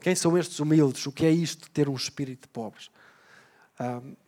Quem 0.01 0.15
são 0.15 0.39
estes 0.39 0.61
humildes? 0.61 1.05
O 1.05 1.11
que 1.11 1.27
é 1.27 1.31
isto 1.33 1.65
de 1.65 1.71
ter 1.73 1.89
um 1.89 1.97
espírito 1.97 2.43
de 2.43 2.49
pobres? 2.49 2.89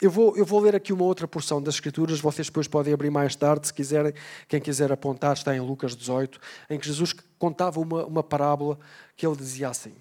eu, 0.00 0.10
vou, 0.10 0.36
eu 0.36 0.44
vou 0.44 0.58
ler 0.58 0.74
aqui 0.74 0.92
uma 0.92 1.04
outra 1.04 1.28
porção 1.28 1.62
das 1.62 1.74
Escrituras, 1.74 2.18
vocês 2.18 2.48
depois 2.48 2.66
podem 2.66 2.92
abrir 2.92 3.10
mais 3.10 3.36
tarde, 3.36 3.68
se 3.68 3.72
quiserem. 3.72 4.12
Quem 4.48 4.60
quiser 4.60 4.90
apontar, 4.90 5.34
está 5.34 5.54
em 5.54 5.60
Lucas 5.60 5.94
18, 5.94 6.40
em 6.68 6.80
que 6.80 6.86
Jesus 6.86 7.14
contava 7.38 7.78
uma, 7.78 8.04
uma 8.06 8.24
parábola 8.24 8.76
que 9.16 9.24
ele 9.24 9.36
dizia 9.36 9.68
assim. 9.68 9.94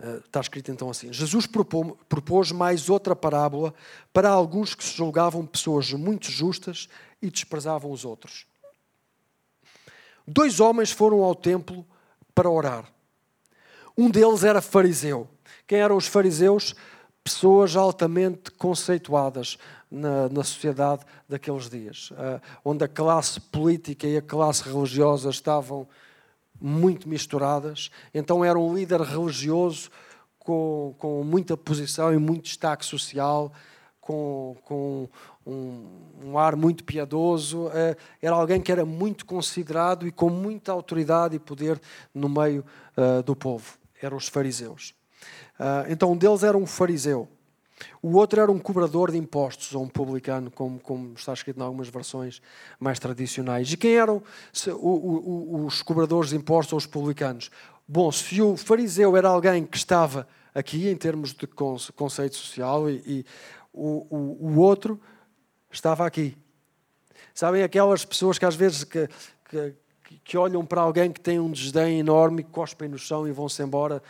Uh, 0.00 0.16
está 0.26 0.40
escrito 0.40 0.72
então 0.72 0.90
assim: 0.90 1.12
Jesus 1.12 1.46
propôs 1.46 2.50
mais 2.50 2.90
outra 2.90 3.14
parábola 3.14 3.72
para 4.12 4.28
alguns 4.28 4.74
que 4.74 4.82
se 4.82 4.96
julgavam 4.96 5.46
pessoas 5.46 5.92
muito 5.92 6.32
justas 6.32 6.88
e 7.20 7.30
desprezavam 7.30 7.92
os 7.92 8.04
outros. 8.04 8.50
Dois 10.26 10.60
homens 10.60 10.90
foram 10.90 11.22
ao 11.22 11.34
templo 11.34 11.84
para 12.34 12.50
orar. 12.50 12.84
Um 13.96 14.10
deles 14.10 14.44
era 14.44 14.60
fariseu. 14.62 15.28
Quem 15.66 15.80
eram 15.80 15.96
os 15.96 16.06
fariseus? 16.06 16.74
pessoas 17.22 17.76
altamente 17.76 18.50
conceituadas 18.52 19.56
na, 19.90 20.28
na 20.28 20.42
sociedade 20.42 21.04
daqueles 21.28 21.68
dias, 21.70 22.10
uh, 22.12 22.40
onde 22.64 22.84
a 22.84 22.88
classe 22.88 23.40
política 23.40 24.06
e 24.06 24.16
a 24.16 24.22
classe 24.22 24.64
religiosa 24.64 25.30
estavam 25.30 25.86
muito 26.60 27.08
misturadas. 27.08 27.90
Então 28.12 28.44
era 28.44 28.58
um 28.58 28.74
líder 28.74 29.00
religioso 29.00 29.90
com, 30.38 30.94
com 30.98 31.22
muita 31.22 31.56
posição 31.56 32.12
e 32.12 32.18
muito 32.18 32.44
destaque 32.44 32.84
social, 32.84 33.52
com, 34.02 34.56
com 34.64 35.08
um, 35.46 35.86
um, 36.24 36.38
ar 36.38 36.56
muito 36.56 36.84
piedoso. 36.84 37.66
Uh, 37.68 37.96
era 38.20 38.34
alguém 38.34 38.60
que 38.60 38.70
era 38.70 38.84
muito 38.84 39.24
considerado 39.24 40.06
e 40.06 40.12
com 40.12 40.28
muita 40.28 40.72
autoridade 40.72 41.36
e 41.36 41.38
poder 41.38 41.80
no 42.12 42.28
meio 42.28 42.64
uh, 42.96 43.22
do 43.22 43.34
povo. 43.34 43.78
Eram 44.02 44.16
os 44.16 44.28
fariseus. 44.28 44.92
Uh, 45.58 45.88
então 45.88 46.12
um 46.12 46.16
deles 46.16 46.42
era 46.42 46.58
um 46.58 46.66
fariseu. 46.66 47.28
O 48.00 48.16
outro 48.16 48.40
era 48.40 48.50
um 48.50 48.58
cobrador 48.58 49.10
de 49.10 49.18
impostos, 49.18 49.74
ou 49.74 49.82
um 49.82 49.88
publicano, 49.88 50.50
como, 50.50 50.78
como 50.78 51.14
está 51.14 51.32
escrito 51.32 51.58
em 51.58 51.62
algumas 51.62 51.88
versões 51.88 52.42
mais 52.78 52.98
tradicionais. 52.98 53.72
E 53.72 53.76
quem 53.76 53.94
eram 53.94 54.22
os 55.66 55.82
cobradores 55.82 56.30
de 56.30 56.36
impostos 56.36 56.72
ou 56.72 56.78
os 56.78 56.86
publicanos? 56.86 57.50
Bom, 57.86 58.10
se 58.12 58.40
o 58.40 58.56
fariseu 58.56 59.16
era 59.16 59.28
alguém 59.28 59.64
que 59.64 59.76
estava 59.76 60.28
aqui 60.54 60.88
em 60.88 60.96
termos 60.96 61.32
de 61.32 61.46
conceito 61.46 62.36
social 62.36 62.88
e, 62.88 63.02
e 63.04 63.26
o, 63.72 64.06
o, 64.10 64.48
o, 64.48 64.58
outro 64.60 65.00
estava 65.70 66.06
aqui. 66.06 66.36
Sabem 67.34 67.62
aquelas 67.62 68.04
pessoas 68.04 68.38
que 68.38 68.44
às 68.44 68.54
vezes 68.54 68.84
que, 68.84 69.08
que, 69.48 69.74
que 70.22 70.36
olham 70.36 70.64
para 70.64 70.82
alguém 70.82 71.10
que 71.10 71.20
tem 71.20 71.40
um 71.40 71.50
desdém 71.50 71.98
enorme, 71.98 72.42
cospem 72.42 72.88
no 72.88 72.98
chão 72.98 73.26
e 73.26 73.32
vão-se 73.32 73.62
embora 73.62 74.02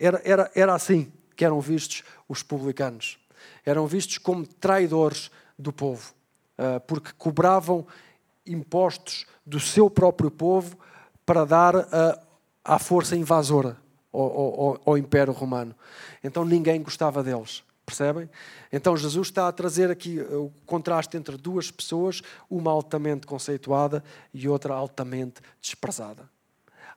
era, 0.00 0.22
era, 0.24 0.50
era 0.54 0.74
assim 0.74 1.12
que 1.36 1.44
eram 1.44 1.60
vistos 1.60 2.02
os 2.26 2.42
publicanos. 2.42 3.18
Eram 3.64 3.86
vistos 3.86 4.16
como 4.16 4.46
traidores 4.46 5.30
do 5.58 5.72
povo, 5.72 6.14
ah, 6.56 6.80
porque 6.80 7.10
cobravam 7.18 7.86
impostos 8.46 9.26
do 9.44 9.60
seu 9.60 9.90
próprio 9.90 10.30
povo 10.30 10.76
para 11.26 11.44
dar 11.44 11.74
à 12.64 12.78
força 12.78 13.14
invasora 13.14 13.76
ao, 14.12 14.22
ao, 14.22 14.80
ao 14.86 14.98
Império 14.98 15.32
Romano. 15.32 15.74
Então 16.24 16.44
ninguém 16.44 16.82
gostava 16.82 17.22
deles. 17.22 17.62
Percebem? 17.90 18.30
Então 18.72 18.96
Jesus 18.96 19.26
está 19.26 19.48
a 19.48 19.52
trazer 19.52 19.90
aqui 19.90 20.20
o 20.20 20.52
contraste 20.64 21.16
entre 21.16 21.36
duas 21.36 21.72
pessoas, 21.72 22.22
uma 22.48 22.70
altamente 22.70 23.26
conceituada 23.26 24.04
e 24.32 24.48
outra 24.48 24.74
altamente 24.74 25.40
desprezada. 25.60 26.30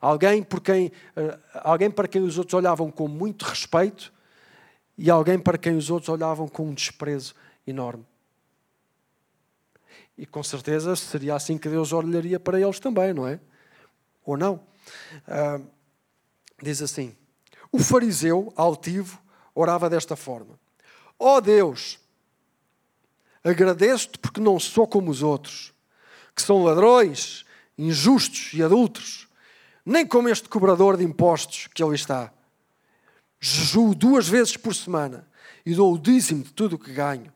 Alguém, 0.00 0.40
por 0.40 0.60
quem, 0.60 0.92
eh, 1.16 1.38
alguém 1.52 1.90
para 1.90 2.06
quem 2.06 2.22
os 2.22 2.38
outros 2.38 2.54
olhavam 2.54 2.92
com 2.92 3.08
muito 3.08 3.42
respeito 3.44 4.12
e 4.96 5.10
alguém 5.10 5.36
para 5.36 5.58
quem 5.58 5.76
os 5.76 5.90
outros 5.90 6.08
olhavam 6.08 6.46
com 6.46 6.68
um 6.68 6.74
desprezo 6.74 7.34
enorme. 7.66 8.06
E 10.16 10.24
com 10.24 10.44
certeza 10.44 10.94
seria 10.94 11.34
assim 11.34 11.58
que 11.58 11.68
Deus 11.68 11.92
olharia 11.92 12.38
para 12.38 12.60
eles 12.60 12.78
também, 12.78 13.12
não 13.12 13.26
é? 13.26 13.40
Ou 14.24 14.36
não? 14.36 14.60
Uh, 15.26 15.66
diz 16.62 16.80
assim: 16.80 17.16
O 17.72 17.80
fariseu 17.80 18.52
altivo 18.54 19.18
orava 19.56 19.90
desta 19.90 20.14
forma: 20.14 20.56
Ó 21.26 21.36
oh 21.36 21.40
Deus, 21.40 21.98
agradeço-te 23.42 24.18
porque 24.18 24.42
não 24.42 24.60
sou 24.60 24.86
como 24.86 25.10
os 25.10 25.22
outros, 25.22 25.72
que 26.36 26.42
são 26.42 26.62
ladrões, 26.62 27.46
injustos 27.78 28.52
e 28.52 28.62
adultos, 28.62 29.26
nem 29.86 30.06
como 30.06 30.28
este 30.28 30.50
cobrador 30.50 30.98
de 30.98 31.04
impostos 31.04 31.66
que 31.68 31.82
ali 31.82 31.94
está. 31.94 32.30
Jejuo 33.40 33.94
duas 33.94 34.28
vezes 34.28 34.54
por 34.58 34.74
semana 34.74 35.26
e 35.64 35.74
dou 35.74 35.94
o 35.94 35.98
dízimo 35.98 36.44
de 36.44 36.52
tudo 36.52 36.76
o 36.76 36.78
que 36.78 36.92
ganho. 36.92 37.32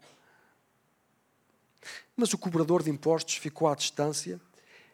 Mas 2.15 2.31
o 2.35 2.37
cobrador 2.37 2.83
de 2.83 2.91
impostos 2.91 3.37
ficou 3.37 3.69
à 3.69 3.75
distância 3.75 4.39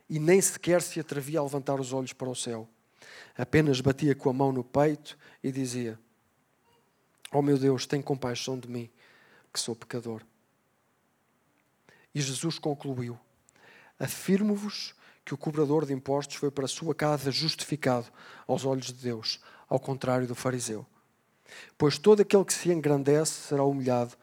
e 0.09 0.21
nem 0.21 0.41
sequer 0.41 0.81
se 0.81 1.01
atrevia 1.01 1.41
a 1.41 1.43
levantar 1.43 1.81
os 1.81 1.93
olhos 1.93 2.13
para 2.13 2.31
o 2.31 2.37
céu. 2.37 2.69
Apenas 3.37 3.81
batia 3.81 4.15
com 4.15 4.31
a 4.31 4.33
mão 4.33 4.53
no 4.53 4.63
peito 4.63 5.19
e 5.43 5.51
dizia: 5.51 5.99
Oh 7.37 7.43
meu 7.43 7.59
Deus, 7.59 7.85
tem 7.85 8.01
compaixão 8.01 8.57
de 8.57 8.69
mim, 8.69 8.89
que 9.53 9.59
sou 9.59 9.75
pecador. 9.75 10.23
E 12.15 12.21
Jesus 12.21 12.61
concluiu: 12.61 13.19
Afirmo-vos 13.99 14.95
que 15.25 15.35
o 15.35 15.37
cobrador 15.37 15.85
de 15.85 15.93
impostos 15.93 16.37
foi 16.37 16.49
para 16.49 16.67
a 16.67 16.69
sua 16.69 16.95
casa 16.95 17.33
justificado 17.33 18.07
aos 18.47 18.65
olhos 18.65 18.87
de 18.87 19.03
Deus, 19.03 19.41
ao 19.69 19.81
contrário 19.81 20.29
do 20.29 20.35
fariseu. 20.37 20.87
Pois 21.77 21.99
todo 21.99 22.21
aquele 22.21 22.45
que 22.45 22.55
se 22.55 22.71
engrandece 22.71 23.33
será 23.49 23.65
humilhado, 23.65 24.15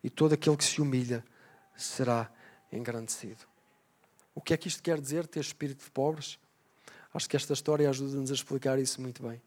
e 0.00 0.08
todo 0.08 0.34
aquele 0.34 0.56
que 0.56 0.64
se 0.64 0.80
humilha 0.80 1.24
será 1.76 2.30
engrandecido. 2.70 3.46
O 4.32 4.40
que 4.40 4.54
é 4.54 4.56
que 4.56 4.68
isto 4.68 4.80
quer 4.80 5.00
dizer, 5.00 5.26
ter 5.26 5.40
espírito 5.40 5.82
de 5.82 5.90
pobres? 5.90 6.38
Acho 7.12 7.28
que 7.28 7.36
esta 7.36 7.52
história 7.52 7.90
ajuda-nos 7.90 8.30
a 8.30 8.34
explicar 8.34 8.78
isso 8.78 9.00
muito 9.00 9.24
bem. 9.24 9.42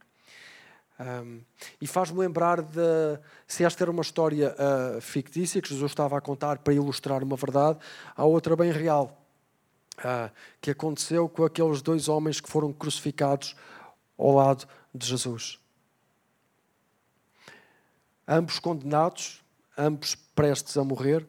Um, 0.99 1.41
e 1.81 1.87
faz-me 1.87 2.19
lembrar 2.19 2.61
de 2.61 3.19
se 3.47 3.63
esta 3.63 3.83
era 3.83 3.91
uma 3.91 4.01
história 4.01 4.55
uh, 4.55 5.01
fictícia 5.01 5.61
que 5.61 5.69
Jesus 5.69 5.91
estava 5.91 6.17
a 6.17 6.21
contar 6.21 6.59
para 6.59 6.73
ilustrar 6.73 7.23
uma 7.23 7.35
verdade, 7.35 7.79
há 8.15 8.23
outra 8.23 8.55
bem 8.55 8.71
real 8.71 9.19
uh, 9.99 10.31
que 10.61 10.71
aconteceu 10.71 11.27
com 11.27 11.43
aqueles 11.43 11.81
dois 11.81 12.07
homens 12.07 12.39
que 12.39 12.49
foram 12.49 12.71
crucificados 12.71 13.55
ao 14.17 14.31
lado 14.31 14.67
de 14.93 15.07
Jesus. 15.07 15.59
Ambos 18.27 18.59
condenados, 18.59 19.43
ambos 19.77 20.15
prestes 20.15 20.77
a 20.77 20.83
morrer, 20.83 21.27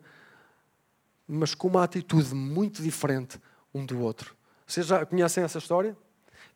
mas 1.26 1.54
com 1.54 1.68
uma 1.68 1.82
atitude 1.82 2.34
muito 2.34 2.82
diferente 2.82 3.40
um 3.72 3.84
do 3.84 3.98
outro. 4.00 4.36
Vocês 4.66 4.86
já 4.86 5.04
conhecem 5.04 5.42
essa 5.42 5.58
história? 5.58 5.96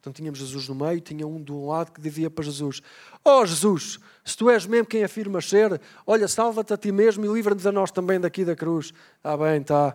Então 0.08 0.12
tínhamos 0.14 0.38
Jesus 0.38 0.66
no 0.70 0.74
meio, 0.74 1.02
tinha 1.02 1.26
um 1.26 1.42
de 1.42 1.52
um 1.52 1.66
lado 1.66 1.92
que 1.92 2.00
dizia 2.00 2.30
para 2.30 2.42
Jesus: 2.42 2.80
Oh 3.22 3.44
Jesus, 3.44 3.98
se 4.24 4.34
tu 4.34 4.48
és 4.48 4.64
mesmo 4.64 4.86
quem 4.86 5.04
afirmas 5.04 5.46
ser, 5.46 5.78
olha, 6.06 6.26
salva-te 6.26 6.72
a 6.72 6.78
ti 6.78 6.90
mesmo 6.90 7.26
e 7.26 7.28
livra-nos 7.28 7.66
a 7.66 7.72
nós 7.72 7.90
também 7.90 8.18
daqui 8.18 8.42
da 8.42 8.56
cruz. 8.56 8.94
Está 9.18 9.36
bem, 9.36 9.60
está. 9.60 9.94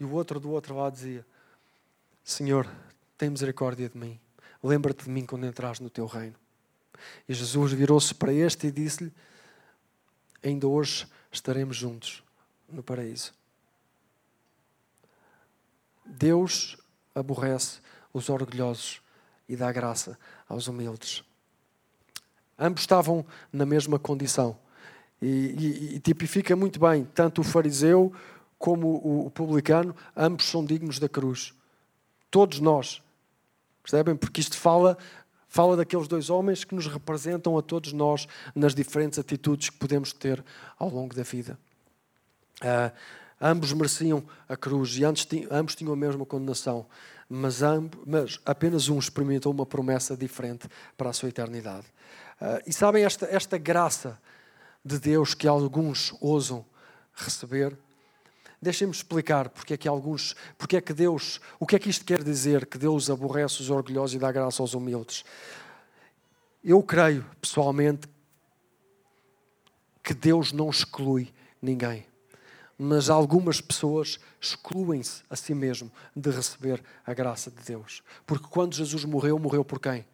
E 0.00 0.04
o 0.04 0.10
outro 0.10 0.40
do 0.40 0.50
outro 0.50 0.74
lado 0.74 0.94
dizia: 0.94 1.24
Senhor, 2.24 2.68
tem 3.16 3.30
misericórdia 3.30 3.88
de 3.88 3.96
mim. 3.96 4.18
Lembra-te 4.60 5.04
de 5.04 5.10
mim 5.10 5.24
quando 5.24 5.46
entras 5.46 5.78
no 5.78 5.88
teu 5.88 6.06
reino. 6.06 6.34
E 7.28 7.34
Jesus 7.34 7.72
virou-se 7.72 8.12
para 8.12 8.32
este 8.32 8.66
e 8.66 8.72
disse-lhe: 8.72 9.12
Ainda 10.42 10.66
hoje 10.66 11.06
estaremos 11.30 11.76
juntos 11.76 12.20
no 12.68 12.82
paraíso. 12.82 13.32
Deus 16.04 16.76
aborrece 17.14 17.86
os 18.16 18.30
orgulhosos 18.30 19.02
e 19.48 19.54
dá 19.54 19.70
graça 19.70 20.18
aos 20.48 20.66
humildes. 20.66 21.22
Ambos 22.58 22.82
estavam 22.82 23.24
na 23.52 23.66
mesma 23.66 23.98
condição. 23.98 24.56
E, 25.20 25.26
e, 25.26 25.94
e 25.96 26.00
tipifica 26.00 26.56
muito 26.56 26.80
bem, 26.80 27.04
tanto 27.04 27.42
o 27.42 27.44
fariseu 27.44 28.12
como 28.58 28.86
o, 28.88 29.26
o 29.26 29.30
publicano, 29.30 29.94
ambos 30.16 30.46
são 30.46 30.64
dignos 30.64 30.98
da 30.98 31.08
cruz. 31.08 31.52
Todos 32.30 32.58
nós. 32.58 33.02
Percebem? 33.82 34.16
Porque 34.16 34.40
isto 34.40 34.56
fala 34.56 34.96
fala 35.48 35.76
daqueles 35.76 36.08
dois 36.08 36.28
homens 36.28 36.64
que 36.64 36.74
nos 36.74 36.86
representam 36.86 37.56
a 37.56 37.62
todos 37.62 37.92
nós 37.92 38.26
nas 38.54 38.74
diferentes 38.74 39.18
atitudes 39.18 39.70
que 39.70 39.78
podemos 39.78 40.12
ter 40.12 40.44
ao 40.78 40.90
longo 40.90 41.14
da 41.14 41.22
vida. 41.22 41.58
Uh, 42.60 42.92
ambos 43.40 43.72
mereciam 43.72 44.24
a 44.48 44.56
cruz 44.56 44.96
e 44.96 45.04
antes, 45.04 45.26
ambos 45.50 45.74
tinham 45.74 45.92
a 45.92 45.96
mesma 45.96 46.24
condenação, 46.24 46.86
mas, 47.28 47.62
ambos, 47.62 48.00
mas 48.06 48.40
apenas 48.44 48.88
um 48.88 48.98
experimentou 48.98 49.52
uma 49.52 49.66
promessa 49.66 50.16
diferente 50.16 50.68
para 50.96 51.10
a 51.10 51.12
sua 51.12 51.28
eternidade. 51.28 51.86
Uh, 52.40 52.62
e 52.66 52.72
sabem 52.72 53.04
esta, 53.04 53.26
esta 53.26 53.58
graça 53.58 54.20
de 54.84 54.98
Deus 54.98 55.34
que 55.34 55.48
alguns 55.48 56.14
ousam 56.20 56.64
receber? 57.14 57.76
Deixem-me 58.60 58.92
explicar 58.92 59.48
porque 59.48 59.74
é 59.74 59.76
que 59.76 59.88
alguns, 59.88 60.34
porque 60.56 60.76
é 60.76 60.80
que 60.80 60.92
Deus, 60.92 61.40
o 61.58 61.66
que 61.66 61.76
é 61.76 61.78
que 61.78 61.90
isto 61.90 62.04
quer 62.04 62.22
dizer 62.22 62.66
que 62.66 62.78
Deus 62.78 63.10
aborrece 63.10 63.60
os 63.60 63.70
orgulhosos 63.70 64.14
e 64.14 64.18
dá 64.18 64.32
graça 64.32 64.62
aos 64.62 64.74
humildes. 64.74 65.24
Eu 66.64 66.82
creio, 66.82 67.24
pessoalmente, 67.40 68.08
que 70.02 70.14
Deus 70.14 70.52
não 70.52 70.70
exclui 70.70 71.32
ninguém 71.60 72.06
mas 72.78 73.08
algumas 73.08 73.60
pessoas 73.60 74.18
excluem-se 74.40 75.22
a 75.30 75.36
si 75.36 75.54
mesmo 75.54 75.90
de 76.14 76.30
receber 76.30 76.82
a 77.04 77.14
graça 77.14 77.50
de 77.50 77.62
Deus. 77.62 78.02
Porque 78.26 78.46
quando 78.48 78.74
Jesus 78.74 79.04
morreu, 79.04 79.38
morreu 79.38 79.64
por 79.64 79.80
quem? 79.80 80.06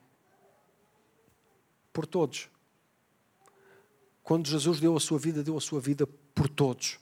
Por 1.93 2.07
todos. 2.07 2.49
Quando 4.23 4.47
Jesus 4.47 4.79
deu 4.79 4.97
a 4.97 5.01
sua 5.01 5.19
vida, 5.19 5.43
deu 5.43 5.57
a 5.57 5.61
sua 5.61 5.81
vida 5.81 6.07
por 6.35 6.49
todos. 6.49 6.99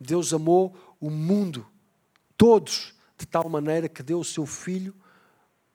Deus 0.00 0.32
amou 0.32 0.74
o 1.00 1.10
mundo, 1.10 1.66
todos, 2.36 2.94
de 3.18 3.26
tal 3.26 3.48
maneira 3.48 3.88
que 3.88 4.02
deu 4.02 4.18
o 4.18 4.24
seu 4.24 4.46
Filho 4.46 4.94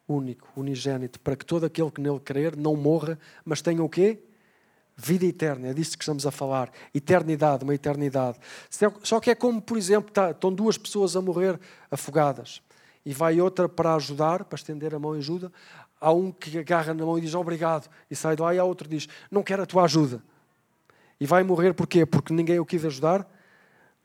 único, 0.07 0.49
unigênito, 0.55 1.19
para 1.19 1.35
que 1.35 1.45
todo 1.45 1.65
aquele 1.65 1.91
que 1.91 2.01
nele 2.01 2.19
crer 2.19 2.55
não 2.55 2.75
morra, 2.75 3.19
mas 3.43 3.61
tenha 3.61 3.83
o 3.83 3.89
quê? 3.89 4.23
Vida 4.99 5.25
eterna, 5.25 5.67
é 5.67 5.73
disso 5.73 5.95
que 5.95 6.03
estamos 6.03 6.25
a 6.25 6.31
falar. 6.31 6.71
Eternidade, 6.91 7.63
uma 7.63 7.75
eternidade. 7.75 8.39
Só 9.03 9.19
que 9.19 9.29
é 9.29 9.35
como, 9.35 9.61
por 9.61 9.77
exemplo, 9.77 10.11
tá, 10.11 10.31
estão 10.31 10.51
duas 10.51 10.75
pessoas 10.75 11.15
a 11.15 11.21
morrer 11.21 11.59
afogadas 11.91 12.63
e 13.05 13.13
vai 13.13 13.39
outra 13.39 13.69
para 13.69 13.93
ajudar, 13.93 14.43
para 14.43 14.55
estender 14.55 14.95
a 14.95 14.99
mão 14.99 15.15
e 15.15 15.19
ajuda. 15.19 15.51
Há 16.01 16.11
um 16.11 16.31
que 16.31 16.57
agarra 16.57 16.95
na 16.95 17.05
mão 17.05 17.17
e 17.17 17.21
diz 17.21 17.35
obrigado 17.35 17.87
e 18.09 18.15
sai 18.15 18.35
de 18.35 18.41
lá, 18.41 18.55
e 18.55 18.59
há 18.59 18.63
outro 18.63 18.89
que 18.89 18.95
diz 18.95 19.07
não 19.29 19.43
quero 19.43 19.61
a 19.61 19.65
tua 19.67 19.83
ajuda. 19.83 20.21
E 21.19 21.27
vai 21.27 21.43
morrer 21.43 21.73
porquê? 21.73 22.03
Porque 22.03 22.33
ninguém 22.33 22.59
o 22.59 22.65
quis 22.65 22.83
ajudar? 22.83 23.27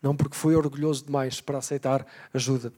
Não, 0.03 0.15
porque 0.15 0.37
foi 0.37 0.55
orgulhoso 0.55 1.07
demais 1.07 1.41
para 1.41 1.59
aceitar 1.59 2.07
ajuda. 2.35 2.73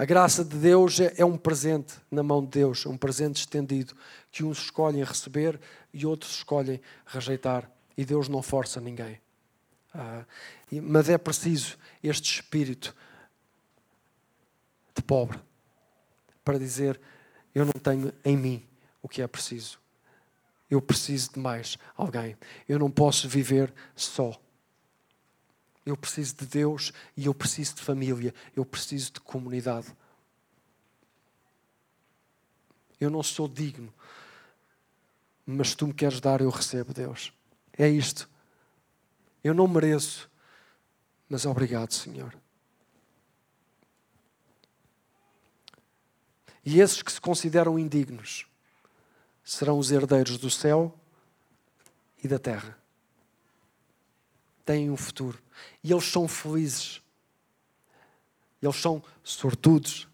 A 0.00 0.06
graça 0.06 0.42
de 0.42 0.56
Deus 0.56 0.98
é, 0.98 1.12
é 1.18 1.24
um 1.26 1.36
presente 1.36 1.92
na 2.10 2.22
mão 2.22 2.42
de 2.42 2.52
Deus, 2.52 2.86
um 2.86 2.96
presente 2.96 3.40
estendido, 3.40 3.94
que 4.32 4.42
uns 4.42 4.62
escolhem 4.62 5.04
receber 5.04 5.60
e 5.92 6.06
outros 6.06 6.36
escolhem 6.36 6.80
rejeitar. 7.04 7.70
E 7.98 8.02
Deus 8.02 8.26
não 8.26 8.40
força 8.40 8.80
ninguém. 8.80 9.20
Ah, 9.92 10.24
mas 10.72 11.10
é 11.10 11.18
preciso 11.18 11.76
este 12.02 12.36
espírito 12.36 12.96
de 14.96 15.02
pobre 15.02 15.38
para 16.42 16.58
dizer: 16.58 16.98
Eu 17.54 17.66
não 17.66 17.74
tenho 17.74 18.10
em 18.24 18.38
mim 18.38 18.66
o 19.02 19.08
que 19.08 19.20
é 19.20 19.26
preciso. 19.26 19.78
Eu 20.70 20.80
preciso 20.80 21.34
de 21.34 21.38
mais 21.38 21.76
alguém. 21.94 22.38
Eu 22.66 22.78
não 22.78 22.90
posso 22.90 23.28
viver 23.28 23.70
só. 23.94 24.32
Eu 25.90 25.96
preciso 25.96 26.36
de 26.36 26.46
Deus 26.46 26.92
e 27.16 27.26
eu 27.26 27.34
preciso 27.34 27.74
de 27.74 27.82
família, 27.82 28.32
eu 28.54 28.64
preciso 28.64 29.14
de 29.14 29.18
comunidade. 29.18 29.88
Eu 33.00 33.10
não 33.10 33.24
sou 33.24 33.48
digno, 33.48 33.92
mas 35.44 35.74
tu 35.74 35.88
me 35.88 35.92
queres 35.92 36.20
dar, 36.20 36.40
eu 36.40 36.48
recebo, 36.48 36.94
Deus. 36.94 37.32
É 37.76 37.88
isto. 37.88 38.30
Eu 39.42 39.52
não 39.52 39.66
mereço, 39.66 40.30
mas 41.28 41.44
obrigado, 41.44 41.92
Senhor. 41.92 42.32
E 46.64 46.78
esses 46.78 47.02
que 47.02 47.10
se 47.10 47.20
consideram 47.20 47.76
indignos 47.76 48.46
serão 49.42 49.76
os 49.76 49.90
herdeiros 49.90 50.38
do 50.38 50.50
céu 50.50 50.96
e 52.22 52.28
da 52.28 52.38
terra 52.38 52.79
têm 54.70 54.88
um 54.88 54.96
futuro. 54.96 55.36
E 55.82 55.92
eles 55.92 56.04
são 56.04 56.28
felizes. 56.28 57.02
Eles 58.62 58.76
são 58.76 59.02
sortudos, 59.24 60.06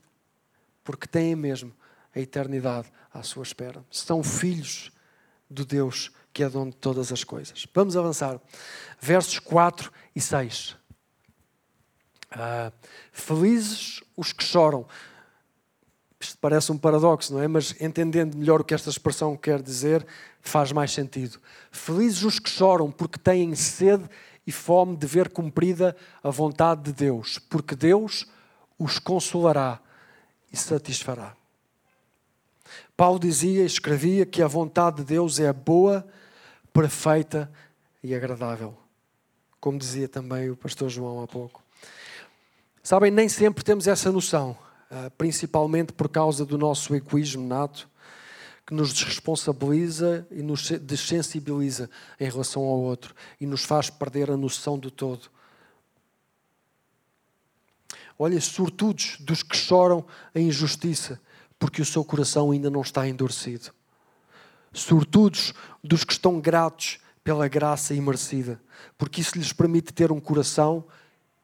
porque 0.83 1.07
têm 1.07 1.37
mesmo 1.37 1.75
a 2.15 2.21
eternidade 2.21 2.91
à 3.13 3.23
sua 3.23 3.43
espera. 3.43 3.85
São 3.91 4.23
filhos 4.23 4.91
do 5.51 5.67
Deus 5.67 6.11
que 6.33 6.43
é 6.43 6.49
dono 6.49 6.71
de 6.71 6.77
todas 6.77 7.13
as 7.13 7.25
coisas. 7.25 7.67
Vamos 7.75 7.97
avançar. 7.97 8.41
Versos 9.01 9.39
4 9.39 9.93
e 10.15 10.21
6. 10.21 10.77
Ah, 12.31 12.73
felizes 13.13 14.03
os 14.17 14.33
que 14.33 14.45
choram. 14.45 14.87
Isto 16.21 16.39
parece 16.41 16.73
um 16.73 16.79
paradoxo, 16.79 17.33
não 17.33 17.43
é? 17.43 17.49
Mas 17.49 17.75
entendendo 17.81 18.37
melhor 18.37 18.61
o 18.61 18.65
que 18.65 18.75
esta 18.75 18.89
expressão 18.89 19.37
quer 19.37 19.61
dizer, 19.61 20.07
faz 20.41 20.73
mais 20.73 20.93
sentido. 20.93 21.39
Felizes 21.71 22.23
os 22.23 22.39
que 22.39 22.49
choram, 22.49 22.91
porque 22.91 23.19
têm 23.19 23.55
sede 23.55 24.09
e 24.47 24.53
fome 24.53 24.97
de 24.97 25.07
ver 25.07 25.31
cumprida 25.31 25.97
a 26.23 26.31
vontade 26.31 26.83
de 26.85 26.93
Deus, 26.93 27.39
porque 27.39 27.75
Deus 27.75 28.27
os 28.79 28.99
consolará 28.99 29.81
e 30.53 30.57
satisfará. 30.57 31.35
Paulo 32.97 33.19
dizia 33.19 33.63
e 33.63 33.67
escrevia 33.67 34.25
que 34.25 34.43
a 34.43 34.47
vontade 34.47 34.99
de 34.99 35.05
Deus 35.05 35.39
é 35.41 35.53
boa, 35.53 36.07
perfeita 36.73 37.51
e 38.03 38.15
agradável. 38.15 38.77
Como 39.61 39.79
dizia 39.79 40.09
também 40.09 40.51
o 40.51 40.57
pastor 40.57 40.89
João 40.89 41.23
há 41.23 41.27
pouco. 41.27 41.63
Sabem, 42.83 43.11
nem 43.11 43.29
sempre 43.29 43.65
temos 43.65 43.89
essa 43.89 44.13
noção, 44.13 44.57
ah, 44.91 45.11
principalmente 45.19 45.93
por 45.93 46.09
causa 46.09 46.45
do 46.47 46.57
nosso 46.57 46.95
egoísmo 46.95 47.47
nato, 47.47 47.89
que 48.67 48.75
nos 48.75 48.93
desresponsabiliza 48.93 50.27
e 50.31 50.43
nos 50.43 50.69
desensibiliza 50.71 51.89
em 52.19 52.29
relação 52.29 52.63
ao 52.63 52.81
outro 52.81 53.15
e 53.41 53.47
nos 53.47 53.65
faz 53.65 53.89
perder 53.89 54.29
a 54.29 54.37
noção 54.37 54.77
do 54.77 54.91
todo. 54.91 55.31
Olha, 58.19 58.41
sortudos 58.41 59.19
dos 59.21 59.43
que 59.43 59.57
choram 59.57 60.05
a 60.35 60.41
injustiça, 60.41 61.21
porque 61.59 61.81
o 61.81 61.87
seu 61.87 62.05
coração 62.05 62.51
ainda 62.51 62.69
não 62.69 62.81
está 62.81 63.07
endurecido. 63.07 63.71
Sortudos 64.73 65.55
dos 65.85 66.03
que 66.03 66.13
estão 66.13 66.41
gratos 66.41 66.99
pela 67.23 67.47
graça 67.47 67.95
imerecida, 67.95 68.61
porque 68.99 69.21
isso 69.21 69.39
lhes 69.39 69.53
permite 69.53 69.93
ter 69.93 70.11
um 70.11 70.21
coração 70.21 70.85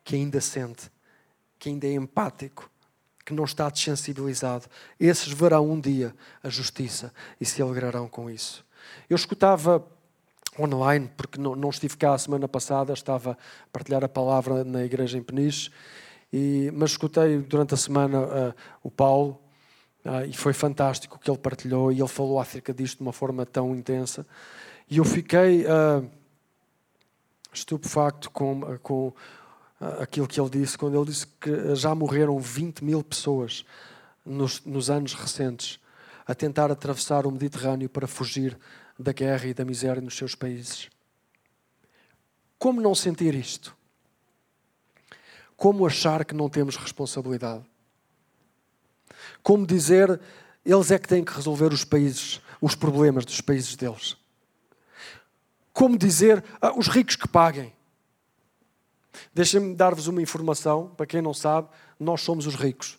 que 0.03 0.17
ainda 0.17 0.41
sente, 0.41 0.91
que 1.59 1.69
ainda 1.69 1.87
é 1.87 1.95
empático, 1.95 2.72
que 3.33 3.37
não 3.37 3.45
está 3.45 3.69
desensibilizado. 3.71 4.67
Esses 5.01 5.33
verão 5.33 5.71
um 5.71 5.81
dia 5.81 6.15
a 6.43 6.51
justiça 6.51 7.13
e 7.41 7.47
se 7.47 7.63
alegrarão 7.63 8.07
com 8.07 8.31
isso. 8.31 8.65
Eu 9.09 9.17
escutava 9.17 9.85
online, 10.59 11.11
porque 11.17 11.41
não, 11.41 11.57
não 11.57 11.71
estive 11.71 11.97
cá 11.97 12.13
a 12.13 12.19
semana 12.19 12.47
passada, 12.47 12.93
estava 12.93 13.33
a 13.33 13.37
partilhar 13.73 14.05
a 14.05 14.09
palavra 14.09 14.63
na 14.65 14.85
igreja 14.85 15.17
em 15.17 15.23
Peniche, 15.23 15.71
e, 16.31 16.71
mas 16.75 16.91
escutei 16.91 17.39
durante 17.39 17.73
a 17.73 17.77
semana 17.77 18.21
uh, 18.21 18.55
o 18.83 18.91
Paulo, 18.91 19.41
uh, 20.05 20.27
e 20.29 20.33
foi 20.35 20.53
fantástico 20.53 21.17
o 21.17 21.19
que 21.19 21.31
ele 21.31 21.39
partilhou, 21.39 21.91
e 21.91 22.01
ele 22.01 22.09
falou 22.09 22.39
acerca 22.39 22.75
disto 22.75 22.99
de 22.99 23.03
uma 23.03 23.13
forma 23.13 23.47
tão 23.47 23.75
intensa. 23.75 24.27
E 24.91 24.99
eu 24.99 25.05
fiquei 25.05 25.65
uh, 25.65 26.07
estupefacto 27.53 28.31
com, 28.31 28.79
com 28.83 29.13
aquilo 30.01 30.29
que 30.29 30.41
ele 30.41 30.51
disse, 30.51 30.79
quando 30.79 30.97
ele 30.97 31.07
disse 31.07 31.27
que 31.27 31.75
já 31.75 31.95
morreram 31.95 32.39
20 32.39 32.85
mil 32.85 33.03
pessoas 33.03 33.65
nos, 34.25 34.65
nos 34.65 34.89
anos 34.91 35.15
recentes 35.15 35.81
a 36.27 36.35
tentar 36.35 36.71
atravessar 36.71 37.27
o 37.27 37.31
Mediterrâneo 37.31 37.89
para 37.89 38.07
fugir 38.07 38.57
da 38.99 39.13
guerra 39.13 39.47
e 39.47 39.55
da 39.55 39.65
miséria 39.65 40.01
nos 40.01 40.17
seus 40.17 40.35
países. 40.35 40.89
Como 42.59 42.81
não 42.81 42.95
sentir 42.95 43.35
isto? 43.35 43.77
Como 45.57 45.87
achar 45.87 46.25
que 46.25 46.35
não 46.35 46.49
temos 46.49 46.77
responsabilidade? 46.77 47.65
Como 49.43 49.67
dizer, 49.67 50.21
eles 50.65 50.91
é 50.93 50.99
que 50.99 51.09
têm 51.09 51.25
que 51.25 51.33
resolver 51.33 51.73
os 51.73 51.85
países, 51.85 52.41
os 52.61 52.77
problemas 52.77 53.25
dos 53.25 53.41
países 53.41 53.75
deles? 53.75 54.17
Como 55.73 55.99
dizer, 55.99 56.45
ah, 56.61 56.73
os 56.77 56.87
ricos 56.87 57.17
que 57.17 57.27
paguem? 57.27 57.73
Deixem-me 59.35 59.75
dar-vos 59.75 60.07
uma 60.07 60.23
informação, 60.23 60.89
para 60.97 61.07
quem 61.07 61.21
não 61.21 61.35
sabe, 61.35 61.69
nós 61.99 62.21
somos 62.23 62.47
os 62.47 62.55
ricos. 62.55 62.99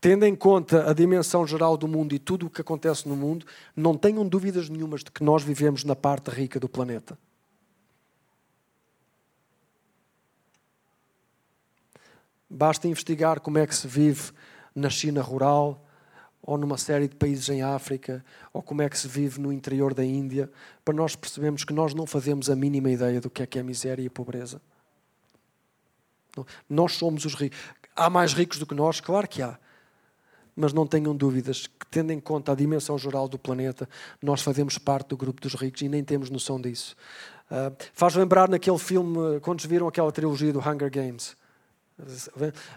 Tendo 0.00 0.24
em 0.24 0.34
conta 0.34 0.88
a 0.90 0.92
dimensão 0.92 1.46
geral 1.46 1.76
do 1.76 1.88
mundo 1.88 2.14
e 2.14 2.18
tudo 2.18 2.46
o 2.46 2.50
que 2.50 2.60
acontece 2.60 3.08
no 3.08 3.16
mundo, 3.16 3.46
não 3.74 3.96
tenham 3.96 4.26
dúvidas 4.26 4.68
nenhumas 4.68 5.02
de 5.02 5.10
que 5.10 5.22
nós 5.22 5.42
vivemos 5.42 5.84
na 5.84 5.94
parte 5.94 6.30
rica 6.30 6.58
do 6.58 6.68
planeta. 6.68 7.18
Basta 12.50 12.88
investigar 12.88 13.40
como 13.40 13.58
é 13.58 13.66
que 13.66 13.74
se 13.74 13.86
vive 13.86 14.32
na 14.74 14.88
China 14.88 15.20
rural, 15.20 15.84
ou 16.48 16.56
numa 16.56 16.78
série 16.78 17.06
de 17.06 17.14
países 17.14 17.46
em 17.50 17.60
África, 17.60 18.24
ou 18.54 18.62
como 18.62 18.80
é 18.80 18.88
que 18.88 18.98
se 18.98 19.06
vive 19.06 19.38
no 19.38 19.52
interior 19.52 19.92
da 19.92 20.02
Índia, 20.02 20.50
para 20.82 20.94
nós 20.94 21.14
percebermos 21.14 21.62
que 21.62 21.74
nós 21.74 21.92
não 21.92 22.06
fazemos 22.06 22.48
a 22.48 22.56
mínima 22.56 22.90
ideia 22.90 23.20
do 23.20 23.28
que 23.28 23.42
é 23.42 23.46
que 23.46 23.58
é 23.58 23.62
miséria 23.62 24.02
e 24.02 24.08
pobreza. 24.08 24.58
Nós 26.66 26.94
somos 26.94 27.26
os 27.26 27.34
ricos. 27.34 27.58
Há 27.94 28.08
mais 28.08 28.32
ricos 28.32 28.58
do 28.58 28.64
que 28.64 28.74
nós? 28.74 28.98
Claro 28.98 29.28
que 29.28 29.42
há. 29.42 29.58
Mas 30.56 30.72
não 30.72 30.86
tenham 30.86 31.14
dúvidas 31.14 31.66
que, 31.66 31.86
tendo 31.90 32.12
em 32.12 32.18
conta 32.18 32.52
a 32.52 32.54
dimensão 32.54 32.96
geral 32.96 33.28
do 33.28 33.38
planeta, 33.38 33.86
nós 34.22 34.40
fazemos 34.40 34.78
parte 34.78 35.08
do 35.08 35.18
grupo 35.18 35.42
dos 35.42 35.52
ricos 35.52 35.82
e 35.82 35.88
nem 35.90 36.02
temos 36.02 36.30
noção 36.30 36.58
disso. 36.58 36.96
Uh, 37.50 37.76
faz 37.92 38.14
lembrar 38.14 38.48
naquele 38.48 38.78
filme, 38.78 39.38
quando 39.42 39.60
viram 39.68 39.86
aquela 39.86 40.10
trilogia 40.10 40.50
do 40.50 40.60
Hunger 40.60 40.90
Games. 40.90 41.36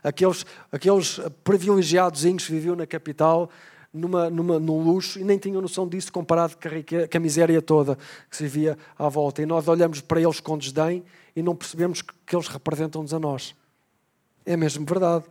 Aqueles, 0.03 0.45
aqueles 0.71 1.19
privilegiados 1.43 2.23
que 2.23 2.51
viviam 2.51 2.75
na 2.75 2.87
capital 2.87 3.49
numa, 3.93 4.29
numa, 4.29 4.59
num 4.59 4.81
luxo 4.83 5.19
e 5.19 5.23
nem 5.23 5.37
tinham 5.37 5.61
noção 5.61 5.87
disso 5.87 6.11
comparado 6.11 6.55
com 6.57 6.67
a, 6.67 7.07
com 7.07 7.17
a 7.17 7.19
miséria 7.19 7.61
toda 7.61 7.97
que 8.29 8.37
se 8.37 8.47
via 8.47 8.77
à 8.97 9.09
volta. 9.09 9.41
E 9.41 9.45
nós 9.45 9.67
olhamos 9.67 10.01
para 10.01 10.21
eles 10.21 10.39
com 10.39 10.57
desdém 10.57 11.03
e 11.35 11.41
não 11.41 11.55
percebemos 11.55 12.01
que, 12.01 12.35
eles 12.35 12.47
representam-nos 12.47 13.13
a 13.13 13.19
nós. 13.19 13.55
É 14.45 14.55
mesmo 14.55 14.85
verdade. 14.85 15.25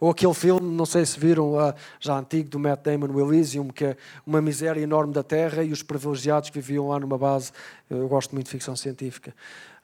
Ou 0.00 0.10
aquele 0.10 0.32
filme, 0.32 0.74
não 0.74 0.86
sei 0.86 1.04
se 1.04 1.18
viram, 1.20 1.54
já 2.00 2.18
antigo, 2.18 2.48
do 2.48 2.58
Matt 2.58 2.82
Damon, 2.82 3.12
o 3.12 3.20
Elysium, 3.20 3.68
que 3.68 3.84
é 3.84 3.96
uma 4.26 4.40
miséria 4.40 4.80
enorme 4.80 5.12
da 5.12 5.22
Terra 5.22 5.62
e 5.62 5.72
os 5.72 5.82
privilegiados 5.82 6.48
que 6.48 6.58
viviam 6.58 6.88
lá 6.88 6.98
numa 6.98 7.18
base. 7.18 7.52
Eu 7.90 8.08
gosto 8.08 8.32
muito 8.32 8.46
de 8.46 8.52
ficção 8.52 8.74
científica. 8.74 9.34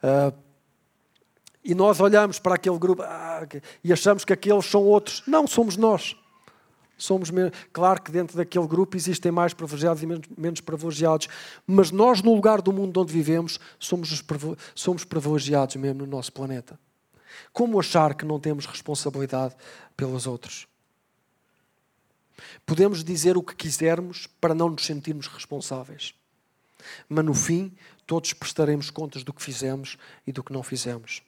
Uh, 0.01 0.33
e 1.63 1.75
nós 1.75 1.99
olhamos 1.99 2.39
para 2.39 2.55
aquele 2.55 2.77
grupo 2.77 3.03
ah, 3.03 3.47
e 3.83 3.93
achamos 3.93 4.25
que 4.25 4.33
aqueles 4.33 4.65
são 4.65 4.83
outros. 4.83 5.21
Não, 5.27 5.45
somos 5.45 5.77
nós. 5.77 6.15
Somos. 6.97 7.31
Claro 7.71 8.01
que 8.01 8.11
dentro 8.11 8.37
daquele 8.37 8.67
grupo 8.67 8.95
existem 8.97 9.31
mais 9.31 9.53
privilegiados 9.53 10.01
e 10.03 10.05
menos, 10.05 10.27
menos 10.37 10.61
privilegiados, 10.61 11.27
mas 11.65 11.91
nós, 11.91 12.21
no 12.21 12.33
lugar 12.33 12.61
do 12.61 12.73
mundo 12.73 12.99
onde 12.99 13.13
vivemos, 13.13 13.59
somos, 13.79 14.11
os, 14.11 14.23
somos 14.75 15.03
privilegiados 15.03 15.75
mesmo 15.75 15.99
no 15.99 16.07
nosso 16.07 16.31
planeta. 16.31 16.79
Como 17.53 17.79
achar 17.79 18.13
que 18.13 18.25
não 18.25 18.39
temos 18.39 18.65
responsabilidade 18.65 19.55
pelos 19.95 20.27
outros? 20.27 20.67
Podemos 22.65 23.03
dizer 23.03 23.37
o 23.37 23.43
que 23.43 23.55
quisermos 23.55 24.27
para 24.39 24.55
não 24.55 24.69
nos 24.69 24.85
sentirmos 24.85 25.27
responsáveis, 25.27 26.13
mas 27.07 27.23
no 27.23 27.33
fim, 27.33 27.71
todos 28.07 28.33
prestaremos 28.33 28.89
contas 28.89 29.23
do 29.23 29.31
que 29.31 29.41
fizemos 29.41 29.97
e 30.25 30.31
do 30.31 30.43
que 30.43 30.53
não 30.53 30.63
fizemos. 30.63 31.21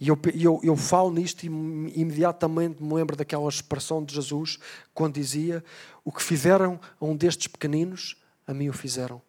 E 0.00 0.08
eu, 0.08 0.18
eu, 0.34 0.60
eu 0.62 0.76
falo 0.76 1.10
nisto 1.10 1.44
e 1.44 1.46
imediatamente 1.46 2.82
me 2.82 2.94
lembro 2.94 3.14
daquela 3.14 3.48
expressão 3.48 4.02
de 4.02 4.14
Jesus 4.14 4.58
quando 4.94 5.14
dizia: 5.14 5.62
O 6.02 6.10
que 6.10 6.22
fizeram 6.22 6.80
a 6.98 7.04
um 7.04 7.14
destes 7.14 7.48
pequeninos, 7.48 8.16
a 8.46 8.54
mim 8.54 8.70
o 8.70 8.72
fizeram. 8.72 9.20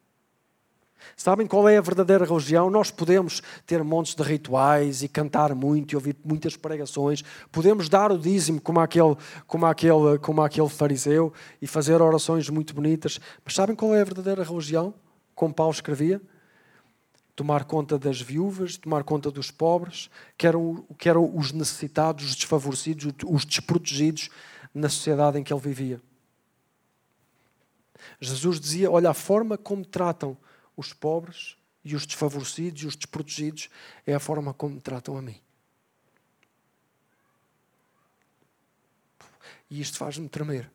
Sabem 1.18 1.48
qual 1.48 1.68
é 1.68 1.78
a 1.78 1.82
verdadeira 1.82 2.26
religião? 2.26 2.70
Nós 2.70 2.92
podemos 2.92 3.42
ter 3.66 3.84
montes 3.84 4.16
de 4.16 4.24
rituais 4.24 5.04
e 5.04 5.08
cantar 5.08 5.54
muito 5.54 5.92
e 5.92 5.96
ouvir 5.96 6.16
muitas 6.24 6.56
pregações, 6.56 7.24
podemos 7.52 7.90
dar 7.90 8.12
o 8.12 8.18
dízimo 8.18 8.62
como 8.62 8.80
aquele, 8.80 9.16
como 9.48 9.66
aquele, 9.66 10.18
como 10.22 10.42
aquele 10.42 10.70
fariseu 10.70 11.34
e 11.62 11.68
fazer 11.68 12.02
orações 12.02 12.48
muito 12.50 12.74
bonitas, 12.74 13.20
mas 13.44 13.56
sabem 13.56 13.76
qual 13.76 13.96
é 13.96 14.02
a 14.02 14.06
verdadeira 14.06 14.44
religião? 14.44 14.94
Como 15.36 15.54
Paulo 15.54 15.74
escrevia? 15.74 16.22
Tomar 17.42 17.66
conta 17.66 17.98
das 17.98 18.22
viúvas, 18.22 18.78
tomar 18.78 19.04
conta 19.04 19.32
dos 19.32 19.50
pobres, 19.50 20.12
que 20.38 20.46
eram, 20.46 20.86
que 20.96 21.10
eram 21.10 21.36
os 21.36 21.52
necessitados, 21.52 22.24
os 22.24 22.36
desfavorecidos, 22.36 23.12
os 23.26 23.44
desprotegidos 23.44 24.30
na 24.72 24.88
sociedade 24.88 25.40
em 25.40 25.44
que 25.44 25.52
ele 25.52 25.60
vivia. 25.60 26.00
Jesus 28.20 28.60
dizia: 28.60 28.92
Olha, 28.92 29.10
a 29.10 29.14
forma 29.16 29.58
como 29.58 29.84
tratam 29.84 30.38
os 30.78 30.94
pobres 30.94 31.58
e 31.84 31.96
os 31.96 32.06
desfavorecidos 32.06 32.84
e 32.84 32.86
os 32.86 32.96
desprotegidos 32.96 33.70
é 34.06 34.14
a 34.14 34.20
forma 34.20 34.54
como 34.54 34.76
me 34.76 34.82
tratam 34.82 35.18
a 35.18 35.22
mim. 35.22 35.42
E 39.68 39.82
isto 39.82 39.98
faz-me 39.98 40.30
tremer. 40.30 40.70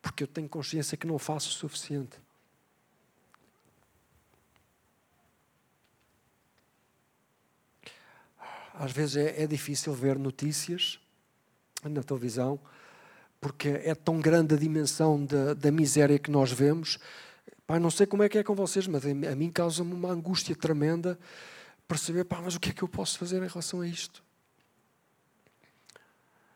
Porque 0.00 0.22
eu 0.22 0.26
tenho 0.26 0.48
consciência 0.48 0.96
que 0.96 1.06
não 1.06 1.18
faço 1.18 1.50
o 1.50 1.52
suficiente. 1.52 2.16
Às 8.82 8.90
vezes 8.90 9.16
é, 9.16 9.44
é 9.44 9.46
difícil 9.46 9.94
ver 9.94 10.18
notícias 10.18 10.98
na 11.84 12.02
televisão, 12.02 12.58
porque 13.40 13.68
é 13.68 13.94
tão 13.94 14.18
grande 14.18 14.56
a 14.56 14.58
dimensão 14.58 15.24
da, 15.24 15.54
da 15.54 15.70
miséria 15.70 16.18
que 16.18 16.32
nós 16.32 16.50
vemos. 16.50 16.98
Pai, 17.64 17.78
não 17.78 17.92
sei 17.92 18.06
como 18.06 18.24
é 18.24 18.28
que 18.28 18.38
é 18.38 18.42
com 18.42 18.56
vocês, 18.56 18.88
mas 18.88 19.06
a 19.06 19.36
mim 19.36 19.52
causa-me 19.52 19.92
uma 19.92 20.10
angústia 20.10 20.56
tremenda 20.56 21.16
perceber, 21.86 22.24
pá, 22.24 22.40
mas 22.40 22.56
o 22.56 22.60
que 22.60 22.70
é 22.70 22.72
que 22.72 22.82
eu 22.82 22.88
posso 22.88 23.20
fazer 23.20 23.36
em 23.36 23.46
relação 23.46 23.82
a 23.82 23.86
isto? 23.86 24.20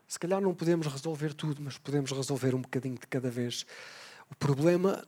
Se 0.08 0.18
calhar 0.18 0.40
não 0.40 0.52
podemos 0.52 0.88
resolver 0.88 1.32
tudo, 1.32 1.62
mas 1.62 1.78
podemos 1.78 2.10
resolver 2.10 2.56
um 2.56 2.60
bocadinho 2.60 2.98
de 2.98 3.06
cada 3.06 3.30
vez. 3.30 3.64
O 4.28 4.34
problema 4.34 5.06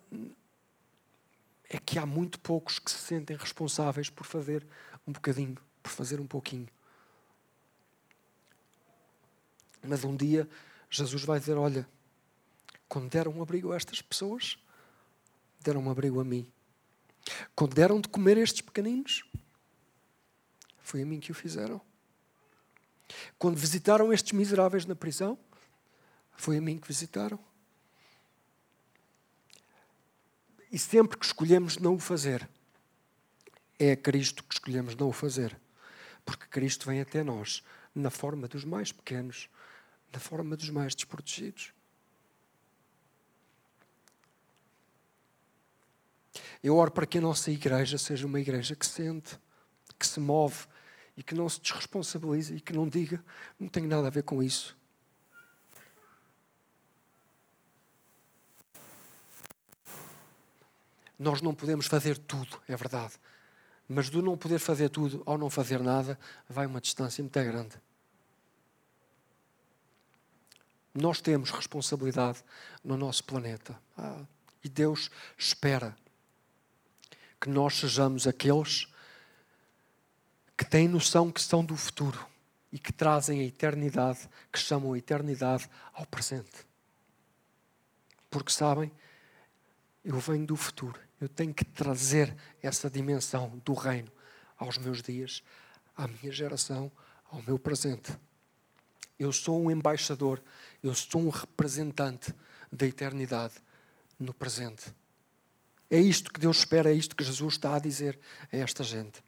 é 1.69 1.79
que 1.79 1.99
há 1.99 2.07
muito 2.07 2.39
poucos 2.39 2.79
que 2.79 2.93
se 2.93 2.99
sentem 2.99 3.37
responsáveis 3.37 4.09
por 4.09 4.25
fazer 4.25 4.65
um 5.05 5.11
bocadinho, 5.11 5.57
por 5.83 5.91
fazer 5.91 6.21
um 6.21 6.27
pouquinho. 6.27 6.69
Mas 9.83 10.05
um 10.05 10.17
dia 10.17 10.49
Jesus 10.91 11.23
vai 11.25 11.39
dizer: 11.39 11.57
Olha, 11.57 11.89
quando 12.89 13.11
deram 13.11 13.33
um 13.33 13.43
abrigo 13.43 13.73
a 13.73 13.77
estas 13.77 14.01
pessoas, 14.01 14.59
deram 15.61 15.83
um 15.83 15.91
abrigo 15.91 16.21
a 16.21 16.25
mim. 16.25 16.51
Quando 17.55 17.75
deram 17.75 18.01
de 18.01 18.09
comer 18.09 18.39
estes 18.39 18.63
pequeninos, 18.63 19.25
foi 20.79 21.03
a 21.03 21.07
mim 21.07 21.21
que 21.21 21.31
o 21.31 21.35
fizeram. 21.35 21.81
Quando 23.39 23.57
visitaram 23.57 24.13
estes 24.13 24.33
miseráveis 24.33 24.87
na 24.87 24.95
prisão, 24.95 25.39
foi 26.37 26.57
a 26.57 26.61
mim 26.61 26.79
que 26.79 26.89
visitaram. 26.89 27.39
E 30.71 30.79
sempre 30.79 31.17
que 31.19 31.25
escolhemos 31.25 31.79
não 31.79 31.95
o 31.95 31.99
fazer, 31.99 32.49
é 33.79 33.93
a 33.93 33.97
Cristo 33.97 34.45
que 34.45 34.55
escolhemos 34.55 34.95
não 34.95 35.09
o 35.09 35.13
fazer. 35.13 35.59
Porque 36.25 36.47
Cristo 36.47 36.87
vem 36.87 37.01
até 37.01 37.23
nós 37.23 37.63
na 37.95 38.11
forma 38.11 38.47
dos 38.47 38.65
mais 38.65 38.93
pequenos, 38.93 39.49
na 40.13 40.19
forma 40.19 40.57
dos 40.57 40.71
mais 40.71 40.95
desprotegidos. 40.95 41.73
Eu 46.63 46.77
oro 46.77 46.91
para 46.91 47.07
que 47.07 47.19
a 47.19 47.21
nossa 47.21 47.51
igreja 47.51 47.99
seja 47.99 48.27
uma 48.27 48.41
igreja 48.41 48.75
que 48.75 48.87
sente, 48.87 49.39
que 49.99 50.07
se 50.07 50.19
move 50.19 50.67
e 51.17 51.23
que 51.23 51.35
não 51.35 51.49
se 51.49 51.61
desresponsabilize 51.61 52.55
e 52.55 52.61
que 52.61 52.73
não 52.73 52.89
diga, 52.89 53.23
não 53.59 53.69
tenho 53.69 53.89
nada 53.89 54.07
a 54.07 54.11
ver 54.11 54.23
com 54.23 54.43
isso. 54.43 54.77
Nós 61.19 61.43
não 61.43 61.53
podemos 61.53 61.87
fazer 61.87 62.17
tudo, 62.17 62.61
é 62.69 62.77
verdade. 62.77 63.15
Mas 63.89 64.09
do 64.09 64.23
não 64.23 64.37
poder 64.37 64.61
fazer 64.61 64.89
tudo 64.89 65.23
ao 65.27 65.37
não 65.37 65.51
fazer 65.51 65.81
nada, 65.81 66.19
vai 66.49 66.67
uma 66.67 66.81
distância 66.81 67.23
muito 67.23 67.35
grande. 67.43 67.75
Nós 70.95 71.21
temos 71.21 71.51
responsabilidade 71.51 72.43
no 72.83 72.97
nosso 72.97 73.25
planeta. 73.25 73.79
Ah, 73.97 74.25
e 74.63 74.69
Deus 74.69 75.11
espera 75.37 75.97
que 77.41 77.49
nós 77.49 77.77
sejamos 77.79 78.27
aqueles 78.27 78.93
que 80.57 80.65
têm 80.65 80.89
noção 80.89 81.31
que 81.31 81.41
são 81.41 81.65
do 81.65 81.77
futuro 81.77 82.27
e 82.73 82.79
que 82.79 82.93
trazem 82.93 83.41
a 83.41 83.45
eternidade, 83.45 84.29
que 84.53 84.59
chamam 84.59 84.93
a 84.93 84.99
eternidade 84.99 85.69
ao 85.95 86.05
presente. 86.07 86.67
Porque 88.29 88.53
sabem, 88.53 88.91
eu 90.05 90.19
venho 90.19 90.47
do 90.47 90.57
futuro 90.57 90.99
eu 91.21 91.29
tenho 91.29 91.53
que 91.53 91.65
trazer 91.65 92.35
essa 92.63 92.89
dimensão 92.89 93.61
do 93.65 93.75
reino 93.75 94.11
aos 94.57 94.79
meus 94.79 95.03
dias, 95.03 95.43
à 95.97 96.07
minha 96.07 96.31
geração, 96.33 96.91
ao 97.31 97.43
meu 97.43 97.59
presente. 97.59 98.13
Eu 99.19 99.33
sou 99.33 99.61
um 99.61 99.71
embaixador, 99.71 100.41
eu 100.83 100.95
sou 100.95 101.23
um 101.23 101.29
representante 101.29 102.35
da 102.71 102.87
eternidade 102.87 103.55
no 104.19 104.33
presente. 104.33 104.95
É 105.91 105.99
isto 105.99 106.33
que 106.33 106.41
Deus 106.41 106.59
espera, 106.59 106.91
é 106.91 106.95
isto 106.95 107.17
que 107.17 107.25
Jesus 107.25 107.55
está 107.55 107.75
a 107.75 107.79
dizer 107.79 108.19
a 108.53 108.57
esta 108.57 108.85
gente. 108.85 109.23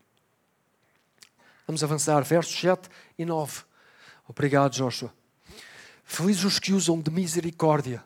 Vamos 1.67 1.83
avançar, 1.83 2.23
versos 2.23 2.59
7 2.59 2.89
e 3.19 3.25
9. 3.25 3.63
Obrigado, 4.29 4.73
Joshua. 4.73 5.13
Felizes 6.05 6.45
os 6.45 6.59
que 6.59 6.73
usam 6.73 7.01
de 7.01 7.11
misericórdia 7.11 8.05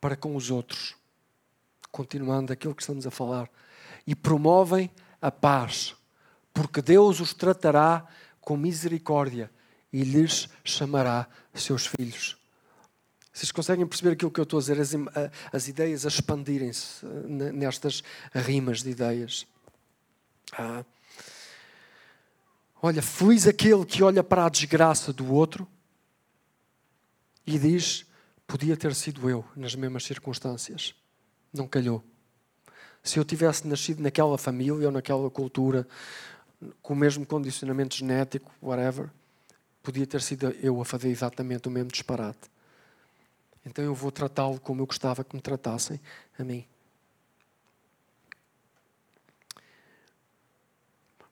para 0.00 0.16
com 0.16 0.34
os 0.36 0.50
outros 0.50 1.00
continuando 1.90 2.52
aquilo 2.52 2.74
que 2.74 2.82
estamos 2.82 3.06
a 3.06 3.10
falar, 3.10 3.48
e 4.06 4.14
promovem 4.14 4.90
a 5.20 5.30
paz, 5.30 5.94
porque 6.54 6.80
Deus 6.80 7.20
os 7.20 7.34
tratará 7.34 8.06
com 8.40 8.56
misericórdia 8.56 9.50
e 9.92 10.02
lhes 10.02 10.48
chamará 10.64 11.26
seus 11.54 11.86
filhos. 11.86 12.38
Vocês 13.40 13.52
conseguem 13.52 13.86
perceber 13.86 14.10
aquilo 14.10 14.30
que 14.30 14.38
eu 14.38 14.42
estou 14.42 14.58
a 14.58 14.60
dizer, 14.60 14.78
as, 14.78 14.90
as 15.50 15.66
ideias 15.66 16.04
a 16.04 16.08
expandirem-se 16.08 17.06
eh, 17.06 17.52
nestas 17.52 18.02
rimas 18.34 18.82
de 18.82 18.90
ideias. 18.90 19.46
Ah. 20.52 20.84
Olha, 22.82 23.00
feliz 23.00 23.46
aquele 23.46 23.86
que 23.86 24.02
olha 24.02 24.22
para 24.22 24.44
a 24.44 24.48
desgraça 24.50 25.10
do 25.10 25.32
outro 25.32 25.66
e 27.46 27.58
diz: 27.58 28.04
Podia 28.46 28.76
ter 28.76 28.94
sido 28.94 29.30
eu 29.30 29.42
nas 29.56 29.74
mesmas 29.74 30.04
circunstâncias. 30.04 30.94
Não 31.50 31.66
calhou. 31.66 32.04
Se 33.02 33.18
eu 33.18 33.24
tivesse 33.24 33.66
nascido 33.66 34.02
naquela 34.02 34.36
família 34.36 34.84
ou 34.84 34.92
naquela 34.92 35.30
cultura, 35.30 35.88
com 36.82 36.92
o 36.92 36.96
mesmo 36.96 37.24
condicionamento 37.24 37.96
genético, 37.96 38.52
whatever, 38.60 39.08
podia 39.82 40.06
ter 40.06 40.20
sido 40.20 40.50
eu 40.62 40.78
a 40.78 40.84
fazer 40.84 41.08
exatamente 41.08 41.68
o 41.68 41.70
mesmo 41.70 41.90
disparate. 41.90 42.50
Então 43.64 43.84
eu 43.84 43.94
vou 43.94 44.10
tratá-lo 44.10 44.58
como 44.60 44.80
eu 44.80 44.86
gostava 44.86 45.24
que 45.24 45.34
me 45.34 45.42
tratassem 45.42 46.00
a 46.38 46.44
mim. 46.44 46.64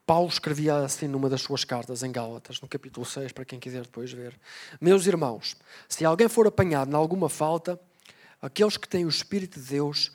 Paulo 0.04 0.28
escrevia 0.28 0.76
assim 0.76 1.06
numa 1.06 1.28
das 1.28 1.42
suas 1.42 1.64
cartas 1.64 2.02
em 2.02 2.10
Gálatas, 2.10 2.60
no 2.62 2.68
capítulo 2.68 3.04
6, 3.04 3.32
para 3.32 3.44
quem 3.44 3.60
quiser 3.60 3.82
depois 3.82 4.10
ver. 4.10 4.38
Meus 4.80 5.06
irmãos, 5.06 5.54
se 5.86 6.04
alguém 6.04 6.28
for 6.28 6.46
apanhado 6.46 6.90
em 6.90 6.94
alguma 6.94 7.28
falta, 7.28 7.78
Aqueles 8.40 8.76
que 8.76 8.88
têm 8.88 9.04
o 9.04 9.08
Espírito 9.08 9.58
de 9.60 9.66
Deus, 9.66 10.12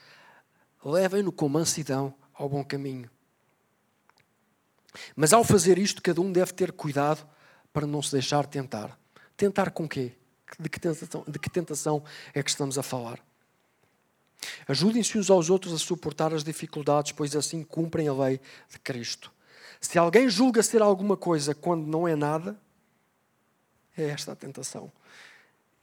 levem-no 0.83 1.31
com 1.31 1.49
mansidão 1.49 2.13
ao 2.33 2.47
bom 2.47 2.63
caminho. 2.63 3.09
Mas 5.15 5.33
ao 5.33 5.43
fazer 5.43 5.77
isto, 5.77 6.01
cada 6.01 6.21
um 6.21 6.31
deve 6.31 6.53
ter 6.53 6.71
cuidado 6.71 7.27
para 7.73 7.85
não 7.85 8.01
se 8.01 8.11
deixar 8.11 8.45
tentar. 8.45 8.97
Tentar 9.35 9.71
com 9.71 9.87
quê? 9.87 10.13
De 10.63 10.69
que 10.69 10.79
tentação, 10.79 11.25
de 11.27 11.39
que 11.39 11.49
tentação 11.49 12.03
é 12.33 12.41
que 12.41 12.49
estamos 12.49 12.77
a 12.77 12.83
falar? 12.83 13.19
Ajudem-se 14.65 15.17
uns 15.17 15.29
aos 15.29 15.49
outros 15.49 15.73
a 15.73 15.77
suportar 15.77 16.33
as 16.33 16.41
dificuldades, 16.41 17.11
pois 17.11 17.35
assim 17.35 17.63
cumprem 17.63 18.07
a 18.07 18.13
lei 18.13 18.39
de 18.69 18.79
Cristo. 18.79 19.29
Se 19.81 19.99
alguém 19.99 20.29
julga 20.29 20.63
ser 20.63 20.81
alguma 20.81 21.17
coisa 21.17 21.53
quando 21.53 21.85
não 21.85 22.07
é 22.07 22.15
nada, 22.15 22.57
é 23.97 24.05
esta 24.05 24.31
a 24.31 24.35
tentação. 24.35 24.89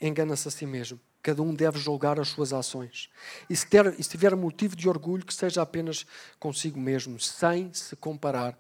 Engana-se 0.01 0.49
a 0.49 0.51
si 0.51 0.65
mesmo. 0.65 0.99
Cada 1.23 1.43
um 1.43 1.55
deve 1.55 1.79
julgar 1.79 2.19
as 2.19 2.29
suas 2.29 2.55
ações. 2.55 3.11
E 3.51 3.55
se, 3.55 3.67
ter, 3.67 3.95
e 3.99 4.03
se 4.03 4.09
tiver 4.09 4.35
motivo 4.35 4.75
de 4.75 4.89
orgulho, 4.89 5.27
que 5.27 5.35
seja 5.35 5.61
apenas 5.61 6.07
consigo 6.39 6.81
mesmo, 6.81 7.21
sem 7.21 7.71
se 7.75 7.95
comparar 7.97 8.59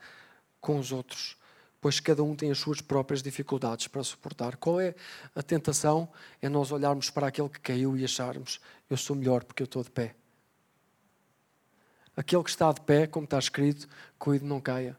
com 0.60 0.78
os 0.78 0.92
outros, 0.92 1.39
pois 1.80 2.00
cada 2.00 2.22
um 2.22 2.36
tem 2.36 2.50
as 2.50 2.58
suas 2.58 2.80
próprias 2.80 3.22
dificuldades 3.22 3.86
para 3.86 4.02
suportar. 4.02 4.56
Qual 4.56 4.80
é 4.80 4.94
a 5.34 5.42
tentação? 5.42 6.08
É 6.42 6.48
nós 6.48 6.70
olharmos 6.72 7.10
para 7.10 7.28
aquele 7.28 7.48
que 7.48 7.60
caiu 7.60 7.96
e 7.96 8.04
acharmos: 8.04 8.60
eu 8.88 8.96
sou 8.96 9.16
melhor 9.16 9.44
porque 9.44 9.62
eu 9.62 9.66
estou 9.66 9.82
de 9.82 9.90
pé. 9.90 10.14
Aquele 12.16 12.42
que 12.42 12.50
está 12.50 12.70
de 12.72 12.80
pé, 12.80 13.06
como 13.06 13.24
está 13.24 13.38
escrito, 13.38 13.88
cuide 14.18 14.44
não 14.44 14.60
caia. 14.60 14.96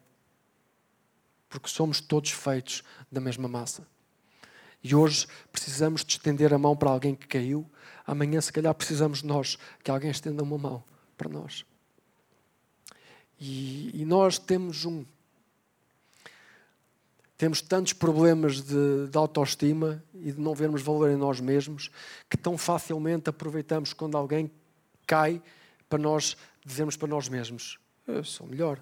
Porque 1.50 1.68
somos 1.68 2.02
todos 2.02 2.32
feitos 2.32 2.82
da 3.12 3.20
mesma 3.20 3.48
massa. 3.48 3.86
E 4.84 4.96
hoje 4.96 5.28
precisamos 5.52 6.04
de 6.04 6.14
estender 6.14 6.54
a 6.54 6.58
mão 6.58 6.76
para 6.76 6.90
alguém 6.90 7.14
que 7.14 7.28
caiu. 7.28 7.70
Amanhã, 8.08 8.42
se 8.42 8.52
calhar, 8.52 8.74
precisamos 8.74 9.22
nós 9.22 9.58
que 9.84 9.92
alguém 9.92 10.10
estenda 10.10 10.42
uma 10.42 10.58
mão 10.58 10.84
para 11.18 11.30
nós. 11.30 11.64
E, 13.40 14.02
e 14.02 14.06
nós 14.06 14.40
temos 14.40 14.86
um. 14.86 15.06
Temos 17.42 17.60
tantos 17.60 17.92
problemas 17.92 18.62
de, 18.62 19.08
de 19.08 19.18
autoestima 19.18 20.04
e 20.14 20.32
de 20.32 20.40
não 20.40 20.54
vermos 20.54 20.84
valor 20.84 21.10
em 21.10 21.16
nós 21.16 21.40
mesmos 21.40 21.90
que 22.30 22.38
tão 22.38 22.56
facilmente 22.56 23.32
aproveitamos 23.32 23.94
quando 23.94 24.16
alguém 24.16 24.52
cai 25.08 25.42
para 25.90 25.98
nós 25.98 26.38
dizermos 26.64 26.96
para 26.96 27.08
nós 27.08 27.28
mesmos: 27.28 27.80
Eu 28.06 28.24
sou 28.24 28.46
melhor, 28.46 28.80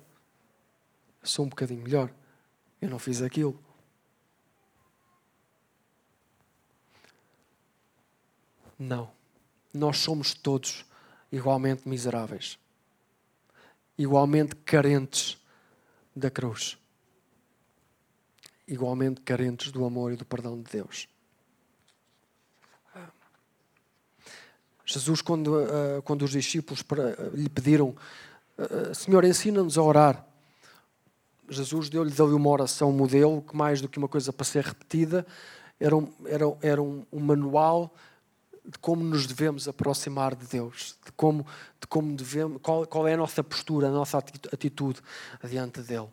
eu 1.22 1.26
sou 1.30 1.46
um 1.46 1.48
bocadinho 1.48 1.82
melhor, 1.82 2.12
eu 2.82 2.90
não 2.90 3.00
fiz 3.00 3.22
aquilo. 3.22 3.58
Não. 8.78 9.10
Nós 9.74 10.00
somos 10.00 10.34
todos 10.34 10.86
igualmente 11.32 11.88
miseráveis, 11.88 12.60
igualmente 13.98 14.54
carentes 14.54 15.38
da 16.14 16.30
cruz, 16.30 16.78
igualmente 18.70 19.22
carentes 19.22 19.72
do 19.72 19.84
amor 19.86 20.14
e 20.14 20.16
do 20.16 20.26
perdão 20.26 20.62
de 20.62 20.72
Deus. 20.72 21.08
Jesus, 24.86 25.22
quando, 25.22 25.56
uh, 25.56 26.02
quando 26.04 26.24
os 26.24 26.32
discípulos 26.32 26.82
uh, 26.82 27.36
lhe 27.36 27.48
pediram, 27.48 27.96
uh, 28.58 28.96
Senhor, 28.96 29.24
ensina-nos 29.24 29.78
a 29.78 29.84
orar. 29.84 30.26
Jesus 31.48 31.90
deu-lhe 31.90 32.10
deu 32.10 32.36
uma 32.36 32.50
oração 32.50 32.92
modelo, 32.92 33.44
que 33.44 33.56
mais 33.56 33.82
do 33.82 33.88
que 33.88 34.00
uma 34.00 34.08
coisa 34.08 34.34
para 34.34 34.46
ser 34.46 34.64
repetida, 34.64 35.28
era 35.80 35.96
um, 35.96 36.12
era, 36.26 36.46
era 36.62 36.82
um, 36.82 37.06
um 37.12 37.20
manual 37.20 37.94
de 38.66 38.80
como 38.80 39.04
nos 39.04 39.28
devemos 39.28 39.68
aproximar 39.68 40.36
de 40.36 40.48
Deus, 40.48 40.98
de 41.06 41.12
como, 41.12 41.46
de 41.80 41.88
como 41.88 42.16
devemos, 42.16 42.60
qual, 42.62 42.86
qual 42.88 43.08
é 43.08 43.14
a 43.14 43.18
nossa 43.18 43.44
postura, 43.44 43.88
a 43.88 43.92
nossa 43.92 44.18
atitude 44.18 45.02
diante 45.44 45.82
dele. 45.82 46.10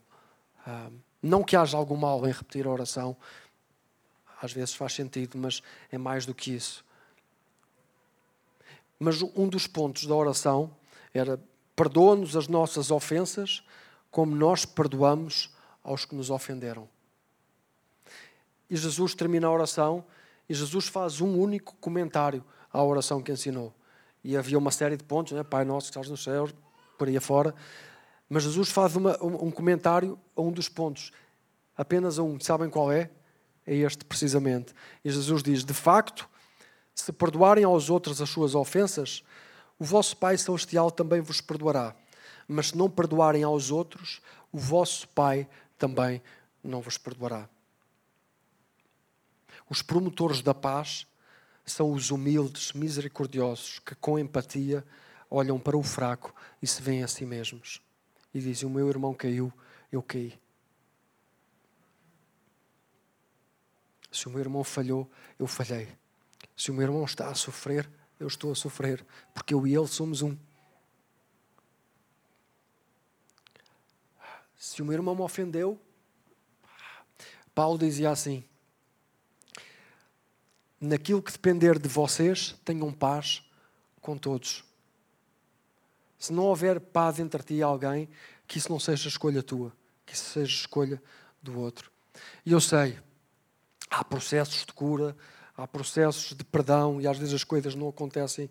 Ah, 0.67 0.91
não 1.27 1.43
que 1.43 1.57
haja 1.57 1.77
algum 1.77 1.97
mal 1.97 2.27
em 2.27 2.33
repetir 2.33 2.67
a 2.67 2.71
oração, 2.71 3.17
às 4.41 4.53
vezes 4.53 4.75
faz 4.75 4.93
sentido, 4.95 5.37
mas 5.39 5.63
é 5.91 5.99
mais 5.99 6.27
do 6.27 6.35
que 6.35 6.55
isso. 6.55 6.85
Mas 8.99 9.21
um 9.23 9.49
dos 9.49 9.67
pontos 9.67 10.07
da 10.07 10.15
oração 10.15 10.71
era 11.13 11.41
perdoa-nos 11.75 12.37
as 12.37 12.49
nossas 12.49 12.91
ofensas, 12.91 13.63
como 14.11 14.35
nós 14.35 14.65
perdoamos 14.65 15.55
aos 15.85 16.05
que 16.05 16.15
nos 16.15 16.31
ofenderam. 16.31 16.89
E 18.69 18.77
Jesus 18.77 19.15
termina 19.15 19.47
a 19.47 19.51
oração 19.51 20.05
e 20.49 20.55
Jesus 20.55 20.89
faz 20.89 21.21
um 21.21 21.39
único 21.39 21.75
comentário 21.77 22.45
à 22.73 22.83
oração 22.83 23.23
que 23.23 23.31
ensinou. 23.31 23.75
E 24.25 24.37
havia 24.37 24.59
uma 24.59 24.71
série 24.71 24.97
de 24.97 25.05
pontos, 25.05 25.33
né? 25.33 25.45
Pai 25.45 25.65
nosso 25.65 25.87
que 25.87 25.91
estás 25.91 26.09
nos 26.09 26.23
céus, 26.25 26.55
por 26.99 27.09
aí 27.09 27.17
afora. 27.17 27.55
Mas 28.29 28.43
Jesus 28.43 28.71
faz 28.71 28.97
uma, 28.97 29.17
um, 29.23 29.47
um 29.47 29.51
comentário 29.51 30.19
a 30.35 30.41
um 30.41 30.51
dos 30.51 30.69
pontos. 30.69 31.13
Apenas 31.77 32.19
a 32.19 32.23
um. 32.23 32.41
Sabem 32.41 32.69
qual 32.69 32.91
é? 32.91 33.11
É 33.67 33.75
este 33.75 34.05
precisamente. 34.05 34.75
E 35.05 35.11
Jesus 35.11 35.43
diz: 35.43 35.65
De 35.65 35.75
facto, 35.75 36.29
se 36.95 37.13
perdoarem 37.13 37.65
aos 37.65 37.91
outros 37.91 38.21
as 38.21 38.29
suas 38.29 38.55
ofensas, 38.55 39.23
o 39.79 39.85
vosso 39.85 40.17
Pai 40.17 40.37
Celestial 40.39 40.91
também 40.91 41.21
vos 41.21 41.41
perdoará. 41.41 41.95
Mas 42.49 42.69
se 42.69 42.77
não 42.77 42.89
perdoarem 42.89 43.43
aos 43.43 43.71
outros, 43.71 44.21
o 44.51 44.59
vosso 44.59 45.09
Pai 45.09 45.49
também 45.79 46.23
não 46.63 46.81
vos 46.81 46.97
perdoará. 46.97 47.49
Os 49.69 49.83
promotores 49.83 50.43
da 50.43 50.55
paz 50.55 51.07
são 51.65 51.93
os 51.93 52.11
humildes, 52.11 52.73
misericordiosos, 52.73 53.81
que 53.81 53.95
com 53.97 54.19
empatia 54.19 54.85
olham 55.29 55.59
para 55.59 55.77
o 55.77 55.83
fraco 55.83 56.33
e 56.63 56.67
se 56.67 56.81
veem 56.81 57.03
a 57.03 57.09
si 57.09 57.27
mesmos. 57.27 57.81
E 58.33 58.41
dizem: 58.41 58.69
O 58.69 58.73
meu 58.73 58.89
irmão 58.89 59.15
caiu, 59.15 59.53
eu 59.91 60.03
caí. 60.03 60.39
Se 64.11 64.27
o 64.29 64.31
meu 64.31 64.41
irmão 64.41 64.65
falhou, 64.65 65.11
eu 65.39 65.47
falhei. 65.47 65.89
Se 66.57 66.71
o 66.71 66.75
meu 66.75 66.85
irmão 66.85 67.05
está 67.05 67.29
a 67.29 67.35
sofrer, 67.35 67.89
eu 68.19 68.27
estou 68.27 68.51
a 68.51 68.55
sofrer, 68.55 69.05
porque 69.35 69.53
eu 69.53 69.67
e 69.67 69.75
ele 69.75 69.87
somos 69.87 70.23
um. 70.23 70.37
Se 74.57 74.81
o 74.81 74.85
meu 74.85 74.95
irmão 74.95 75.15
me 75.15 75.21
ofendeu, 75.21 75.79
Paulo 77.55 77.79
dizia 77.79 78.11
assim: 78.11 78.43
naquilo 80.81 81.23
que 81.23 81.33
depender 81.33 81.79
de 81.79 81.89
vocês, 81.89 82.55
tenham 82.65 82.93
paz 82.93 83.43
com 84.01 84.17
todos. 84.17 84.65
Se 86.27 86.33
não 86.33 86.43
houver 86.43 86.81
paz 86.81 87.21
entre 87.21 87.41
ti 87.41 87.55
e 87.55 87.63
alguém, 87.63 88.09
que 88.49 88.59
isso 88.59 88.69
não 88.69 88.81
seja 88.81 89.09
escolha 89.09 89.45
tua, 89.45 89.73
que 90.05 90.13
isso 90.13 90.33
seja 90.33 90.53
escolha 90.53 91.01
do 91.41 91.57
outro. 91.57 91.89
E 92.45 92.51
eu 92.51 92.61
sei, 92.61 92.99
há 93.89 94.03
processos 94.03 94.67
de 94.67 94.73
cura, 94.73 95.17
há 95.57 95.69
processos 95.69 96.37
de 96.37 96.43
perdão, 96.43 97.01
e 97.01 97.07
às 97.07 97.17
vezes 97.17 97.33
as 97.33 97.45
coisas 97.45 97.77
não 97.77 97.89
acontecem 97.89 98.51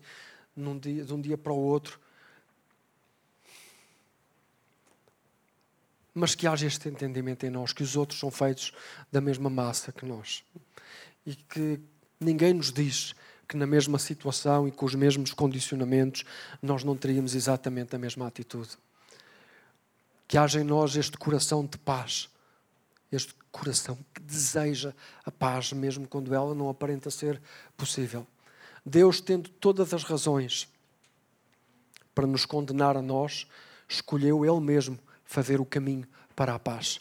num 0.56 0.78
dia, 0.78 1.04
de 1.04 1.12
um 1.12 1.20
dia 1.20 1.36
para 1.36 1.52
o 1.52 1.58
outro. 1.58 2.00
Mas 6.14 6.34
que 6.34 6.46
haja 6.46 6.66
este 6.66 6.88
entendimento 6.88 7.44
em 7.44 7.50
nós, 7.50 7.74
que 7.74 7.82
os 7.82 7.94
outros 7.94 8.18
são 8.18 8.30
feitos 8.30 8.72
da 9.12 9.20
mesma 9.20 9.50
massa 9.50 9.92
que 9.92 10.06
nós. 10.06 10.42
E 11.26 11.34
que 11.36 11.78
Ninguém 12.18 12.54
nos 12.54 12.72
diz 12.72 13.14
que 13.48 13.56
na 13.56 13.66
mesma 13.66 13.98
situação 13.98 14.66
e 14.66 14.72
com 14.72 14.84
os 14.86 14.94
mesmos 14.94 15.32
condicionamentos 15.32 16.24
nós 16.60 16.82
não 16.82 16.96
teríamos 16.96 17.34
exatamente 17.34 17.94
a 17.94 17.98
mesma 17.98 18.26
atitude. 18.26 18.70
Que 20.26 20.36
haja 20.36 20.60
em 20.60 20.64
nós 20.64 20.96
este 20.96 21.16
coração 21.16 21.64
de 21.64 21.78
paz, 21.78 22.28
este 23.12 23.34
coração 23.52 23.96
que 24.12 24.20
deseja 24.20 24.92
a 25.24 25.30
paz, 25.30 25.72
mesmo 25.72 26.08
quando 26.08 26.34
ela 26.34 26.54
não 26.54 26.68
aparenta 26.68 27.10
ser 27.10 27.40
possível. 27.76 28.26
Deus, 28.84 29.20
tendo 29.20 29.48
todas 29.48 29.94
as 29.94 30.02
razões 30.02 30.68
para 32.14 32.26
nos 32.26 32.44
condenar 32.44 32.96
a 32.96 33.02
nós, 33.02 33.46
escolheu 33.88 34.44
Ele 34.44 34.60
mesmo 34.60 34.98
fazer 35.24 35.60
o 35.60 35.64
caminho 35.64 36.06
para 36.34 36.54
a 36.54 36.58
paz. 36.58 37.00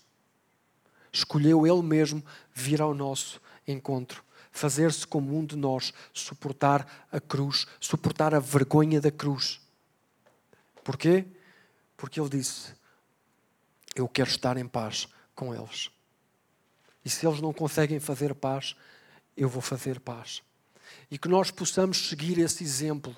Escolheu 1.12 1.66
Ele 1.66 1.82
mesmo 1.82 2.24
vir 2.54 2.82
ao 2.82 2.94
nosso 2.94 3.42
encontro 3.68 4.25
fazer-se 4.56 5.06
como 5.06 5.38
um 5.38 5.46
de 5.46 5.58
nós, 5.58 5.94
suportar 6.14 7.06
a 7.12 7.20
cruz, 7.20 7.68
suportar 7.78 8.34
a 8.34 8.40
vergonha 8.40 9.02
da 9.02 9.12
cruz. 9.12 9.60
Porquê? 10.82 11.26
Porque 11.98 12.20
ele 12.20 12.30
disse: 12.30 12.74
Eu 13.94 14.08
quero 14.08 14.30
estar 14.30 14.56
em 14.56 14.66
paz 14.66 15.10
com 15.36 15.54
eles. 15.54 15.92
E 17.04 17.10
se 17.10 17.28
eles 17.28 17.42
não 17.42 17.52
conseguem 17.52 18.00
fazer 18.00 18.34
paz, 18.34 18.78
eu 19.36 19.50
vou 19.50 19.62
fazer 19.62 20.00
paz. 20.00 20.42
E 21.12 21.18
que 21.18 21.28
nós 21.28 21.52
possamos 21.52 22.08
seguir 22.08 22.40
esse 22.40 22.64
exemplo 22.64 23.16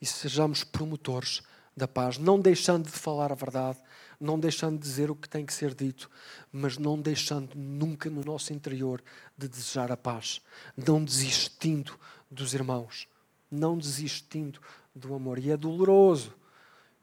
e 0.00 0.06
sejamos 0.06 0.64
promotores 0.64 1.42
da 1.76 1.86
paz, 1.86 2.16
não 2.16 2.40
deixando 2.40 2.86
de 2.86 2.92
falar 2.92 3.30
a 3.30 3.34
verdade, 3.34 3.78
não 4.20 4.38
deixando 4.38 4.78
de 4.78 4.82
dizer 4.82 5.10
o 5.10 5.16
que 5.16 5.28
tem 5.28 5.44
que 5.44 5.52
ser 5.52 5.74
dito, 5.74 6.10
mas 6.52 6.78
não 6.78 7.00
deixando 7.00 7.54
nunca 7.54 8.08
no 8.08 8.22
nosso 8.24 8.52
interior 8.52 9.02
de 9.36 9.48
desejar 9.48 9.90
a 9.90 9.96
paz, 9.96 10.40
não 10.76 11.04
desistindo 11.04 11.98
dos 12.30 12.54
irmãos, 12.54 13.08
não 13.50 13.76
desistindo 13.76 14.60
do 14.94 15.14
amor. 15.14 15.38
E 15.38 15.50
é 15.50 15.56
doloroso, 15.56 16.34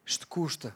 isto 0.05 0.27
custa. 0.27 0.75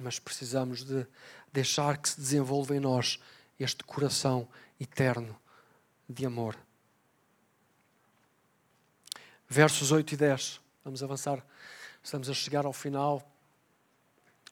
Mas 0.00 0.18
precisamos 0.18 0.84
de 0.84 1.06
deixar 1.52 1.98
que 1.98 2.08
se 2.08 2.20
desenvolva 2.20 2.76
em 2.76 2.80
nós 2.80 3.18
este 3.58 3.82
coração 3.82 4.48
eterno 4.78 5.36
de 6.08 6.24
amor. 6.24 6.56
Versos 9.48 9.90
8 9.90 10.14
e 10.14 10.16
10. 10.16 10.60
Vamos 10.84 11.02
avançar. 11.02 11.44
Estamos 12.08 12.30
a 12.30 12.32
chegar 12.32 12.64
ao 12.64 12.72
final. 12.72 13.22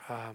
Ah, 0.07 0.35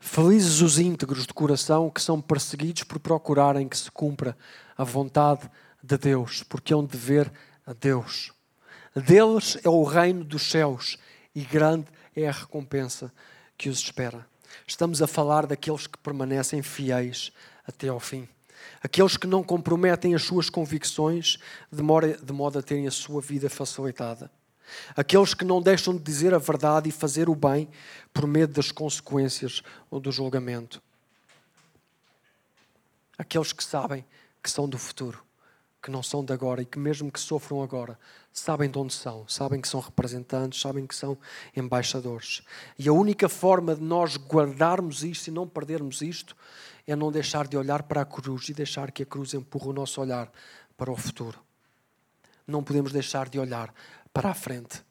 felizes 0.00 0.60
os 0.62 0.76
íntegros 0.76 1.28
de 1.28 1.32
coração 1.32 1.88
que 1.88 2.02
são 2.02 2.20
perseguidos 2.20 2.82
por 2.82 2.98
procurarem 2.98 3.68
que 3.68 3.78
se 3.78 3.88
cumpra 3.88 4.36
a 4.76 4.82
vontade 4.82 5.48
de 5.80 5.96
Deus, 5.96 6.42
porque 6.42 6.72
é 6.72 6.76
um 6.76 6.84
dever 6.84 7.32
a 7.64 7.72
Deus. 7.72 8.32
Deles 8.96 9.58
é 9.62 9.68
o 9.68 9.84
reino 9.84 10.24
dos 10.24 10.50
céus 10.50 10.98
e 11.32 11.44
grande 11.44 11.86
é 12.16 12.26
a 12.26 12.32
recompensa 12.32 13.12
que 13.56 13.68
os 13.68 13.78
espera. 13.78 14.26
Estamos 14.66 15.00
a 15.00 15.06
falar 15.06 15.46
daqueles 15.46 15.86
que 15.86 15.98
permanecem 15.98 16.62
fiéis 16.62 17.30
até 17.64 17.86
ao 17.86 18.00
fim. 18.00 18.28
Aqueles 18.82 19.16
que 19.16 19.28
não 19.28 19.44
comprometem 19.44 20.16
as 20.16 20.24
suas 20.24 20.50
convicções 20.50 21.38
de 21.70 21.80
modo 22.32 22.58
a 22.58 22.62
terem 22.62 22.88
a 22.88 22.90
sua 22.90 23.20
vida 23.20 23.48
facilitada. 23.48 24.28
Aqueles 24.96 25.34
que 25.34 25.44
não 25.44 25.60
deixam 25.60 25.96
de 25.96 26.02
dizer 26.02 26.34
a 26.34 26.38
verdade 26.38 26.88
e 26.88 26.92
fazer 26.92 27.28
o 27.28 27.34
bem 27.34 27.68
por 28.12 28.26
medo 28.26 28.52
das 28.54 28.70
consequências 28.70 29.62
ou 29.90 30.00
do 30.00 30.12
julgamento. 30.12 30.82
Aqueles 33.16 33.52
que 33.52 33.64
sabem 33.64 34.04
que 34.42 34.50
são 34.50 34.68
do 34.68 34.78
futuro, 34.78 35.22
que 35.82 35.90
não 35.90 36.02
são 36.02 36.24
de 36.24 36.32
agora 36.32 36.62
e 36.62 36.66
que, 36.66 36.78
mesmo 36.78 37.10
que 37.10 37.20
sofram 37.20 37.62
agora, 37.62 37.98
sabem 38.32 38.70
de 38.70 38.78
onde 38.78 38.92
são, 38.94 39.26
sabem 39.28 39.60
que 39.60 39.68
são 39.68 39.80
representantes, 39.80 40.60
sabem 40.60 40.86
que 40.86 40.94
são 40.94 41.18
embaixadores. 41.56 42.42
E 42.78 42.88
a 42.88 42.92
única 42.92 43.28
forma 43.28 43.74
de 43.74 43.82
nós 43.82 44.16
guardarmos 44.16 45.02
isto 45.02 45.28
e 45.28 45.30
não 45.30 45.48
perdermos 45.48 46.02
isto 46.02 46.36
é 46.86 46.96
não 46.96 47.12
deixar 47.12 47.46
de 47.46 47.56
olhar 47.56 47.82
para 47.82 48.02
a 48.02 48.04
cruz 48.04 48.48
e 48.48 48.54
deixar 48.54 48.90
que 48.90 49.02
a 49.02 49.06
cruz 49.06 49.34
empurre 49.34 49.68
o 49.68 49.72
nosso 49.72 50.00
olhar 50.00 50.30
para 50.76 50.90
o 50.90 50.96
futuro. 50.96 51.38
Não 52.46 52.62
podemos 52.62 52.92
deixar 52.92 53.28
de 53.28 53.38
olhar 53.38 53.74
para 54.20 54.30
a 54.30 54.34
frente. 54.34 54.82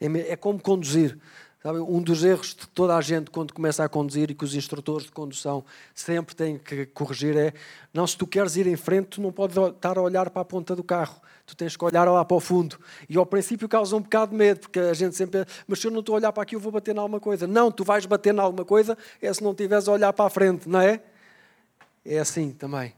É, 0.00 0.32
é 0.32 0.36
como 0.36 0.60
conduzir. 0.60 1.18
Sabe? 1.62 1.78
Um 1.78 2.02
dos 2.02 2.22
erros 2.22 2.48
de 2.48 2.68
toda 2.68 2.94
a 2.94 3.00
gente 3.00 3.30
quando 3.30 3.54
começa 3.54 3.82
a 3.82 3.88
conduzir 3.88 4.30
e 4.30 4.34
que 4.34 4.44
os 4.44 4.54
instrutores 4.54 5.06
de 5.06 5.12
condução 5.12 5.64
sempre 5.94 6.34
têm 6.34 6.58
que 6.58 6.84
corrigir 6.84 7.34
é: 7.34 7.54
não, 7.92 8.06
se 8.06 8.18
tu 8.18 8.26
queres 8.26 8.56
ir 8.56 8.66
em 8.66 8.76
frente, 8.76 9.06
tu 9.06 9.22
não 9.22 9.32
podes 9.32 9.56
estar 9.56 9.96
a 9.96 10.02
olhar 10.02 10.28
para 10.28 10.42
a 10.42 10.44
ponta 10.44 10.76
do 10.76 10.84
carro, 10.84 11.18
tu 11.46 11.56
tens 11.56 11.74
que 11.74 11.82
olhar 11.82 12.06
lá 12.06 12.22
para 12.22 12.36
o 12.36 12.40
fundo. 12.40 12.78
E 13.08 13.16
ao 13.16 13.24
princípio 13.24 13.66
causa 13.66 13.96
um 13.96 14.02
bocado 14.02 14.32
de 14.32 14.36
medo, 14.36 14.60
porque 14.60 14.78
a 14.78 14.92
gente 14.92 15.16
sempre, 15.16 15.46
mas 15.66 15.78
se 15.78 15.86
eu 15.86 15.90
não 15.90 16.00
estou 16.00 16.14
a 16.14 16.18
olhar 16.18 16.32
para 16.32 16.42
aqui, 16.42 16.54
eu 16.54 16.60
vou 16.60 16.70
bater 16.70 16.94
em 16.94 16.98
alguma 16.98 17.18
coisa. 17.18 17.46
Não, 17.46 17.72
tu 17.72 17.82
vais 17.82 18.04
bater 18.04 18.34
em 18.34 18.38
alguma 18.38 18.66
coisa, 18.66 18.98
é 19.22 19.32
se 19.32 19.42
não 19.42 19.52
estiveres 19.52 19.88
a 19.88 19.92
olhar 19.92 20.12
para 20.12 20.26
a 20.26 20.30
frente, 20.30 20.68
não 20.68 20.82
é? 20.82 21.00
é 22.04 22.18
assim 22.18 22.52
também. 22.52 22.92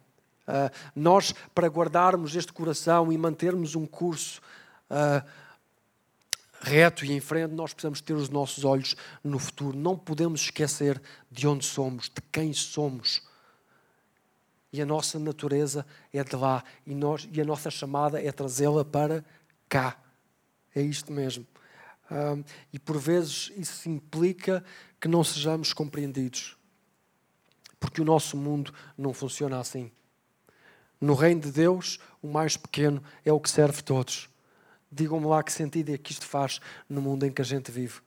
Uh, 0.49 0.71
nós, 0.95 1.33
para 1.55 1.69
guardarmos 1.69 2.35
este 2.35 2.53
coração 2.53 3.13
e 3.13 3.19
mantermos 3.19 3.77
um 3.77 3.87
curso 3.87 4.41
uh, 4.91 5.25
reto 6.67 7.05
e 7.05 7.13
em 7.13 7.21
frente, 7.21 7.53
nós 7.53 7.73
precisamos 7.73 8.01
ter 8.01 8.15
os 8.15 8.29
nossos 8.29 8.65
olhos 8.65 8.97
no 9.23 9.39
futuro. 9.39 9.77
Não 9.77 9.97
podemos 9.97 10.43
esquecer 10.43 11.01
de 11.31 11.47
onde 11.47 11.65
somos, 11.65 12.07
de 12.09 12.21
quem 12.33 12.53
somos. 12.53 13.23
E 14.73 14.83
a 14.83 14.87
nossa 14.87 15.19
natureza 15.19 15.87
é 16.13 16.23
de 16.25 16.35
lá. 16.35 16.65
E, 16.85 16.95
nós, 16.95 17.29
e 17.33 17.41
a 17.41 17.45
nossa 17.45 17.71
chamada 17.71 18.21
é 18.21 18.33
trazê-la 18.33 18.85
para 18.85 19.25
cá. 19.69 19.97
É 20.75 20.83
isto 20.83 21.13
mesmo. 21.13 21.47
Um, 22.11 22.45
e 22.73 22.79
por 22.79 22.99
vezes 22.99 23.51
isso 23.57 23.89
implica 23.89 24.65
que 25.01 25.09
não 25.09 25.23
sejamos 25.23 25.73
compreendidos. 25.73 26.57
Porque 27.79 28.01
o 28.01 28.05
nosso 28.05 28.37
mundo 28.37 28.75
não 28.99 29.15
funciona 29.15 29.61
assim. 29.61 29.91
No 31.01 31.15
reino 31.15 31.43
de 31.43 31.53
Deus, 31.53 31.99
o 32.21 32.27
mais 32.27 32.57
pequeno 32.57 33.03
é 33.25 33.33
o 33.33 33.39
que 33.41 33.51
serve 33.51 33.83
todos. 33.83 34.29
Digam-me 34.91 35.27
lá 35.27 35.43
que 35.43 35.53
sentido 35.53 35.93
é 35.93 35.99
que 35.99 36.13
isto 36.13 36.27
faz 36.27 36.61
no 36.89 37.03
mundo 37.03 37.25
em 37.25 37.33
que 37.33 37.43
a 37.43 37.45
gente 37.45 37.71
vive. 37.71 38.01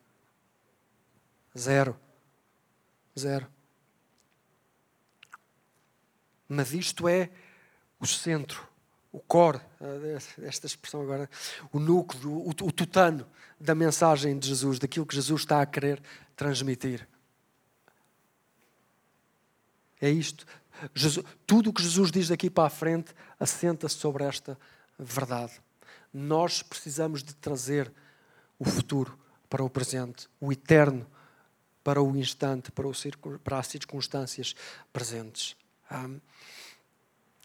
Zero. 1.56 1.98
Zero. 3.18 3.46
Mas 6.48 6.72
isto 6.72 7.06
é 7.06 7.30
o 8.00 8.06
centro, 8.06 8.66
o 9.12 9.20
core, 9.20 9.60
esta 10.42 10.66
expressão 10.66 11.02
agora, 11.02 11.28
o 11.70 11.78
núcleo, 11.78 12.32
o, 12.32 12.48
o 12.48 12.72
tutano 12.72 13.26
da 13.60 13.74
mensagem 13.74 14.38
de 14.38 14.48
Jesus, 14.48 14.78
daquilo 14.78 15.06
que 15.06 15.14
Jesus 15.14 15.42
está 15.42 15.60
a 15.60 15.66
querer 15.66 16.02
transmitir. 16.34 17.06
É 20.00 20.08
isto. 20.08 20.46
Jesus, 20.94 21.24
tudo 21.46 21.70
o 21.70 21.72
que 21.72 21.82
Jesus 21.82 22.10
diz 22.10 22.28
daqui 22.28 22.48
para 22.48 22.66
a 22.66 22.70
frente 22.70 23.14
assenta-se 23.38 23.96
sobre 23.96 24.24
esta 24.24 24.58
verdade. 24.98 25.52
Nós 26.12 26.62
precisamos 26.62 27.22
de 27.22 27.34
trazer 27.34 27.92
o 28.58 28.64
futuro 28.64 29.18
para 29.48 29.64
o 29.64 29.70
presente, 29.70 30.28
o 30.40 30.52
eterno 30.52 31.06
para 31.82 32.02
o 32.02 32.16
instante, 32.16 32.70
para, 32.70 32.86
o, 32.86 32.92
para 33.42 33.58
as 33.58 33.66
circunstâncias 33.66 34.54
presentes. 34.92 35.56
Um, 35.90 36.20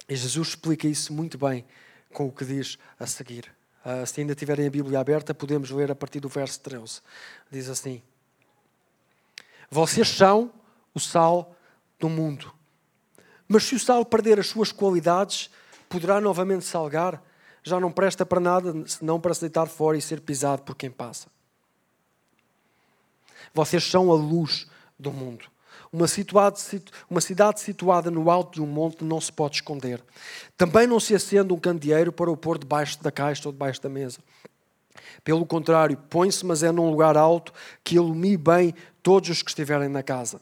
e 0.08 0.16
Jesus 0.16 0.50
explica 0.50 0.88
isso 0.88 1.14
muito 1.14 1.38
bem 1.38 1.66
com 2.14 2.28
o 2.28 2.32
que 2.32 2.46
diz 2.46 2.78
a 3.00 3.08
seguir. 3.08 3.52
Uh, 3.84 4.06
se 4.06 4.22
ainda 4.22 4.36
tiverem 4.36 4.68
a 4.68 4.70
Bíblia 4.70 5.00
aberta, 5.00 5.34
podemos 5.34 5.72
ler 5.72 5.92
a 5.92 5.96
partir 5.96 6.20
do 6.20 6.30
verso 6.30 6.60
13. 6.60 7.02
Diz 7.52 7.70
assim: 7.70 8.02
Vocês 9.70 10.10
são 10.10 10.52
o 10.94 11.00
sal 11.00 11.56
do 12.00 12.10
mundo. 12.10 12.54
Mas 13.48 13.64
se 13.64 13.76
o 13.76 13.80
sal 13.80 14.04
perder 14.06 14.40
as 14.40 14.48
suas 14.48 14.72
qualidades, 14.72 15.50
poderá 15.88 16.20
novamente 16.20 16.66
salgar? 16.66 17.22
Já 17.66 17.80
não 17.80 17.92
presta 17.92 18.24
para 18.24 18.40
nada, 18.40 18.72
senão 18.86 19.20
para 19.20 19.34
se 19.34 19.42
deitar 19.42 19.66
fora 19.66 19.98
e 19.98 20.02
ser 20.02 20.22
pisado 20.22 20.62
por 20.62 20.76
quem 20.76 20.92
passa. 20.92 21.26
Vocês 23.56 23.84
são 23.84 24.12
a 24.12 24.16
luz 24.16 24.68
do 25.00 25.12
mundo. 25.12 25.46
Uma, 25.92 26.08
situado, 26.08 26.60
uma, 27.10 27.20
cidade 27.20 27.60
situada 27.60 28.12
no 28.12 28.30
alto 28.30 28.54
de 28.54 28.62
um 28.62 28.68
monte 28.68 29.04
não 29.04 29.20
se 29.20 29.32
pode 29.32 29.56
esconder. 29.56 30.00
Também 30.56 30.86
não 30.86 31.00
se 31.00 31.16
acende 31.16 31.54
um 31.54 31.60
candeeiro 31.60 32.12
para 32.12 32.30
o 32.30 32.38
pôr 32.38 32.60
debaixo 32.60 33.02
da 33.02 33.12
caixa 33.12 33.48
ou 33.48 33.52
debaixo 33.52 33.82
da 33.82 33.90
mesa. 33.90 34.20
Pelo 35.24 35.44
contrário, 35.44 35.98
põe-se, 36.08 36.46
mas 36.46 36.62
é 36.62 36.72
num 36.72 36.92
lugar 36.92 37.18
alto 37.18 37.52
que 37.84 37.96
ilumine 37.96 38.38
bem 38.38 38.76
todos 39.02 39.32
os 39.32 39.42
que 39.42 39.50
estiverem 39.50 39.90
na 39.90 40.04
casa. 40.04 40.40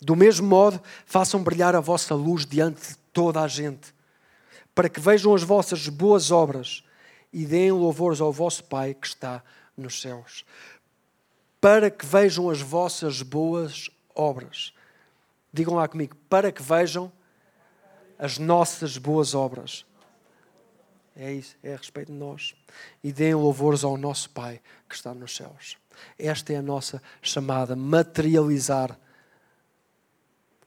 Do 0.00 0.16
mesmo 0.16 0.48
modo, 0.48 0.80
façam 1.06 1.44
brilhar 1.44 1.76
a 1.76 1.80
vossa 1.80 2.12
luz 2.12 2.44
diante 2.44 2.88
de 2.88 2.96
toda 3.12 3.40
a 3.40 3.46
gente, 3.46 3.94
para 4.74 4.88
que 4.88 5.00
vejam 5.00 5.34
as 5.34 5.42
vossas 5.42 5.88
boas 5.88 6.30
obras 6.30 6.82
e 7.32 7.46
deem 7.46 7.72
louvores 7.72 8.20
ao 8.20 8.32
vosso 8.32 8.64
Pai 8.64 8.94
que 8.94 9.06
está 9.06 9.42
nos 9.76 10.00
céus. 10.00 10.44
Para 11.60 11.90
que 11.90 12.04
vejam 12.04 12.50
as 12.50 12.60
vossas 12.60 13.22
boas 13.22 13.88
obras. 14.14 14.72
Digam 15.52 15.74
lá 15.74 15.86
comigo, 15.86 16.16
para 16.28 16.50
que 16.50 16.62
vejam 16.62 17.10
as 18.18 18.38
nossas 18.38 18.98
boas 18.98 19.34
obras. 19.34 19.84
É 21.16 21.32
isso, 21.32 21.56
é 21.62 21.74
a 21.74 21.76
respeito 21.76 22.12
de 22.12 22.18
nós. 22.18 22.54
E 23.02 23.12
deem 23.12 23.34
louvores 23.34 23.84
ao 23.84 23.96
nosso 23.96 24.30
Pai 24.30 24.60
que 24.88 24.94
está 24.94 25.14
nos 25.14 25.36
céus. 25.36 25.76
Esta 26.18 26.52
é 26.52 26.56
a 26.56 26.62
nossa 26.62 27.00
chamada, 27.22 27.76
materializar 27.76 28.98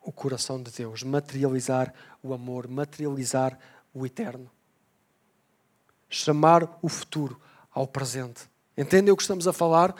o 0.02 0.12
coração 0.12 0.62
de 0.62 0.72
Deus, 0.72 1.04
materializar 1.04 1.94
o 2.24 2.34
amor, 2.34 2.68
materializar 2.70 3.60
o 3.98 4.06
eterno. 4.06 4.50
Chamar 6.10 6.78
o 6.82 6.88
futuro 6.88 7.40
ao 7.72 7.88
presente. 7.88 8.50
Entendem 8.78 9.12
o 9.12 9.18
que 9.18 9.24
estamos 9.24 9.48
a 9.48 9.54
falar? 9.54 9.96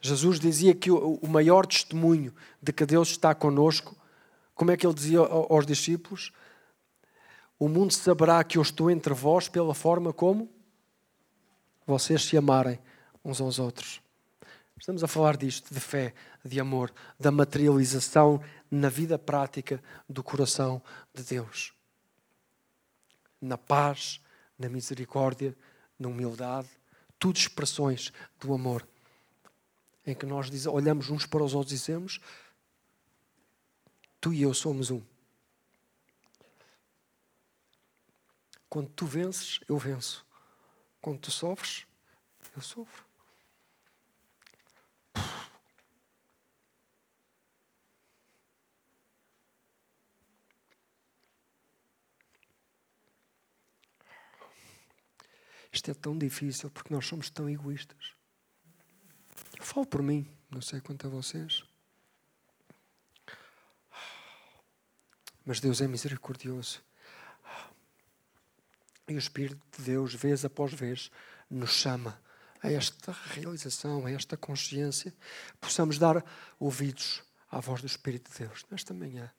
Jesus 0.00 0.38
dizia 0.38 0.74
que 0.74 0.90
o 0.90 1.26
maior 1.26 1.66
testemunho 1.66 2.34
de 2.62 2.72
que 2.72 2.86
Deus 2.86 3.08
está 3.08 3.34
conosco, 3.34 3.96
como 4.54 4.70
é 4.70 4.76
que 4.76 4.86
ele 4.86 4.94
dizia 4.94 5.20
aos 5.20 5.66
discípulos? 5.66 6.32
O 7.58 7.68
mundo 7.68 7.92
saberá 7.92 8.42
que 8.44 8.58
eu 8.58 8.62
estou 8.62 8.90
entre 8.90 9.12
vós 9.14 9.48
pela 9.48 9.74
forma 9.74 10.12
como 10.12 10.48
vocês 11.86 12.24
se 12.24 12.36
amarem 12.36 12.78
uns 13.24 13.40
aos 13.40 13.58
outros. 13.58 14.00
Estamos 14.78 15.02
a 15.02 15.08
falar 15.08 15.36
disto, 15.36 15.72
de 15.72 15.80
fé, 15.80 16.14
de 16.46 16.60
amor, 16.60 16.92
da 17.18 17.30
materialização 17.30 18.42
na 18.70 18.88
vida 18.88 19.18
prática 19.18 19.82
do 20.08 20.22
coração 20.22 20.82
de 21.14 21.22
Deus. 21.22 21.72
Na 23.40 23.58
paz, 23.58 24.20
na 24.58 24.68
misericórdia, 24.68 25.56
na 25.98 26.08
humildade, 26.08 26.68
tudo 27.18 27.36
expressões 27.36 28.12
do 28.40 28.54
amor. 28.54 28.86
Em 30.06 30.14
que 30.14 30.26
nós 30.26 30.50
olhamos 30.66 31.10
uns 31.10 31.26
para 31.26 31.42
os 31.42 31.54
outros 31.54 31.72
e 31.72 31.76
dizemos: 31.76 32.20
Tu 34.20 34.32
e 34.32 34.42
eu 34.42 34.54
somos 34.54 34.90
um. 34.90 35.02
Quando 38.68 38.88
tu 38.90 39.06
vences, 39.06 39.60
eu 39.68 39.78
venço. 39.78 40.24
Quando 41.00 41.18
tu 41.20 41.30
sofres, 41.30 41.86
eu 42.54 42.62
sofro. 42.62 43.05
Isto 55.76 55.90
é 55.90 55.94
tão 55.94 56.16
difícil 56.16 56.70
porque 56.70 56.92
nós 56.92 57.06
somos 57.06 57.28
tão 57.28 57.50
egoístas. 57.50 58.14
Eu 59.58 59.62
falo 59.62 59.86
por 59.86 60.02
mim, 60.02 60.26
não 60.50 60.62
sei 60.62 60.80
quanto 60.80 61.06
a 61.06 61.10
vocês. 61.10 61.62
Mas 65.44 65.60
Deus 65.60 65.82
é 65.82 65.86
misericordioso. 65.86 66.82
E 69.06 69.12
o 69.12 69.18
Espírito 69.18 69.60
de 69.76 69.84
Deus, 69.84 70.14
vez 70.14 70.46
após 70.46 70.72
vez, 70.72 71.10
nos 71.50 71.72
chama 71.72 72.18
a 72.62 72.72
esta 72.72 73.12
realização, 73.12 74.06
a 74.06 74.10
esta 74.10 74.34
consciência, 74.34 75.14
possamos 75.60 75.98
dar 75.98 76.24
ouvidos 76.58 77.22
à 77.50 77.60
voz 77.60 77.82
do 77.82 77.86
Espírito 77.86 78.32
de 78.32 78.46
Deus 78.46 78.64
nesta 78.70 78.94
manhã. 78.94 79.30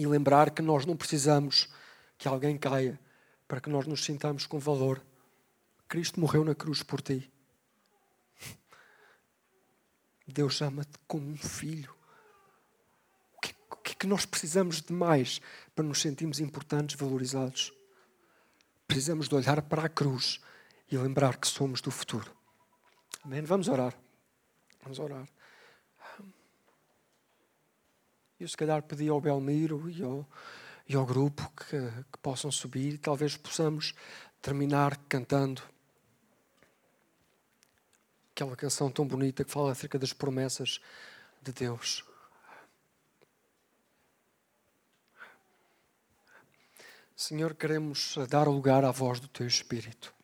E 0.00 0.06
lembrar 0.06 0.50
que 0.50 0.62
nós 0.62 0.86
não 0.86 0.96
precisamos 0.96 1.68
que 2.16 2.26
alguém 2.26 2.56
caia 2.56 2.98
para 3.46 3.60
que 3.60 3.68
nós 3.68 3.86
nos 3.86 4.02
sintamos 4.02 4.46
com 4.46 4.58
valor. 4.58 5.04
Cristo 5.86 6.18
morreu 6.18 6.42
na 6.42 6.54
cruz 6.54 6.82
por 6.82 7.02
ti. 7.02 7.30
Deus 10.26 10.62
ama-te 10.62 10.98
como 11.06 11.28
um 11.28 11.36
filho. 11.36 11.94
O 13.36 13.40
que, 13.40 13.54
o 13.70 13.76
que 13.76 13.92
é 13.92 13.94
que 13.94 14.06
nós 14.06 14.24
precisamos 14.24 14.80
de 14.80 14.92
mais 14.92 15.38
para 15.74 15.84
nos 15.84 16.00
sentirmos 16.00 16.40
importantes, 16.40 16.96
valorizados? 16.96 17.70
Precisamos 18.86 19.28
de 19.28 19.34
olhar 19.34 19.60
para 19.60 19.84
a 19.84 19.88
cruz 19.88 20.40
e 20.90 20.96
lembrar 20.96 21.36
que 21.36 21.46
somos 21.46 21.82
do 21.82 21.90
futuro. 21.90 22.34
Amém? 23.22 23.42
Vamos 23.42 23.68
orar. 23.68 23.94
Vamos 24.82 24.98
orar. 24.98 25.28
Eu, 28.40 28.48
se 28.48 28.56
calhar, 28.56 28.82
pedi 28.82 29.06
ao 29.06 29.20
Belmiro 29.20 29.90
e 29.90 30.02
ao, 30.02 30.26
e 30.88 30.96
ao 30.96 31.04
grupo 31.04 31.46
que, 31.50 31.78
que 32.10 32.18
possam 32.22 32.50
subir 32.50 32.96
talvez 32.96 33.36
possamos 33.36 33.94
terminar 34.40 34.96
cantando 35.10 35.62
aquela 38.34 38.56
canção 38.56 38.90
tão 38.90 39.06
bonita 39.06 39.44
que 39.44 39.50
fala 39.52 39.72
acerca 39.72 39.98
das 39.98 40.14
promessas 40.14 40.80
de 41.42 41.52
Deus. 41.52 42.02
Senhor, 47.14 47.54
queremos 47.54 48.16
dar 48.30 48.48
lugar 48.48 48.86
à 48.86 48.90
voz 48.90 49.20
do 49.20 49.28
Teu 49.28 49.46
Espírito. 49.46 50.14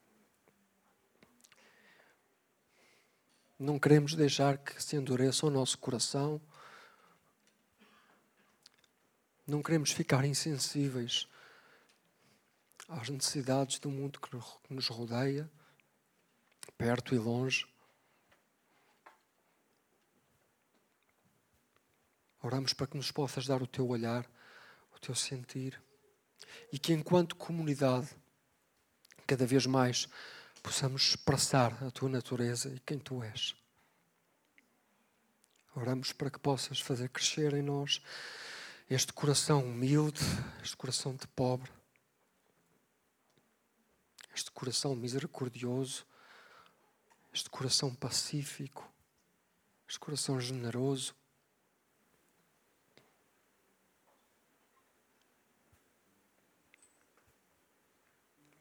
Não 3.59 3.79
queremos 3.79 4.15
deixar 4.15 4.57
que 4.57 4.83
se 4.83 4.97
endureça 4.97 5.47
o 5.47 5.51
nosso 5.51 5.77
coração 5.77 6.41
não 9.47 9.63
queremos 9.63 9.93
ficar 9.93 10.25
insensíveis 10.25 11.29
às 12.89 13.09
necessidades 13.09 13.79
do 13.79 13.89
mundo 13.89 14.21
que 14.21 14.75
nos 14.75 14.89
rodeia, 14.89 15.49
perto 16.77 17.15
e 17.15 17.19
longe. 17.19 17.65
Oramos 22.43 22.73
para 22.73 22.89
que 22.89 22.97
nos 22.97 23.13
possas 23.13 23.47
dar 23.47 23.63
o 23.63 23.69
teu 23.69 23.89
olhar, 23.89 24.29
o 24.95 24.99
teu 24.99 25.15
sentir, 25.15 25.81
e 26.73 26.79
que 26.79 26.93
enquanto 26.93 27.37
comunidade, 27.37 28.09
cada 29.29 29.47
vez 29.47 29.65
mais 29.65 30.09
possamos 30.61 31.11
expressar 31.11 31.85
a 31.85 31.91
tua 31.93 32.09
natureza 32.09 32.69
e 32.69 32.81
quem 32.81 32.99
tu 32.99 33.23
és. 33.23 33.55
Oramos 35.77 36.13
para 36.13 36.31
que 36.31 36.39
possas 36.41 36.81
fazer 36.81 37.11
crescer 37.11 37.55
em 37.55 37.63
nós 37.63 38.03
este 38.89 39.13
coração 39.13 39.65
humilde, 39.65 40.21
este 40.63 40.77
coração 40.77 41.15
de 41.17 41.27
pobre, 41.29 41.71
este 44.33 44.51
coração 44.53 44.95
misericordioso, 44.95 46.07
este 47.33 47.51
coração 47.51 47.93
pacífico, 47.93 48.89
este 49.89 49.99
coração 49.99 50.41
generoso. 50.41 51.15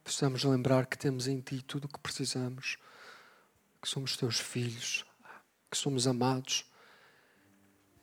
Possamos 0.03 0.43
lembrar 0.43 0.87
que 0.87 0.97
temos 0.97 1.27
em 1.27 1.39
Ti 1.39 1.61
tudo 1.61 1.85
o 1.85 1.87
que 1.87 1.99
precisamos, 1.99 2.77
que 3.81 3.87
somos 3.87 4.17
Teus 4.17 4.39
filhos, 4.39 5.05
que 5.69 5.77
somos 5.77 6.07
amados 6.07 6.65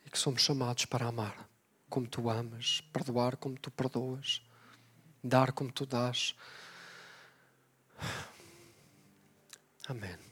e 0.06 0.10
que 0.10 0.18
somos 0.18 0.42
chamados 0.42 0.84
para 0.84 1.06
amar 1.06 1.51
como 1.92 2.08
Tu 2.08 2.30
amas, 2.30 2.80
perdoar 2.90 3.36
como 3.36 3.54
Tu 3.60 3.70
perdoas, 3.70 4.40
dar 5.22 5.52
como 5.52 5.70
Tu 5.70 5.84
dás. 5.84 6.34
Amém. 9.86 10.31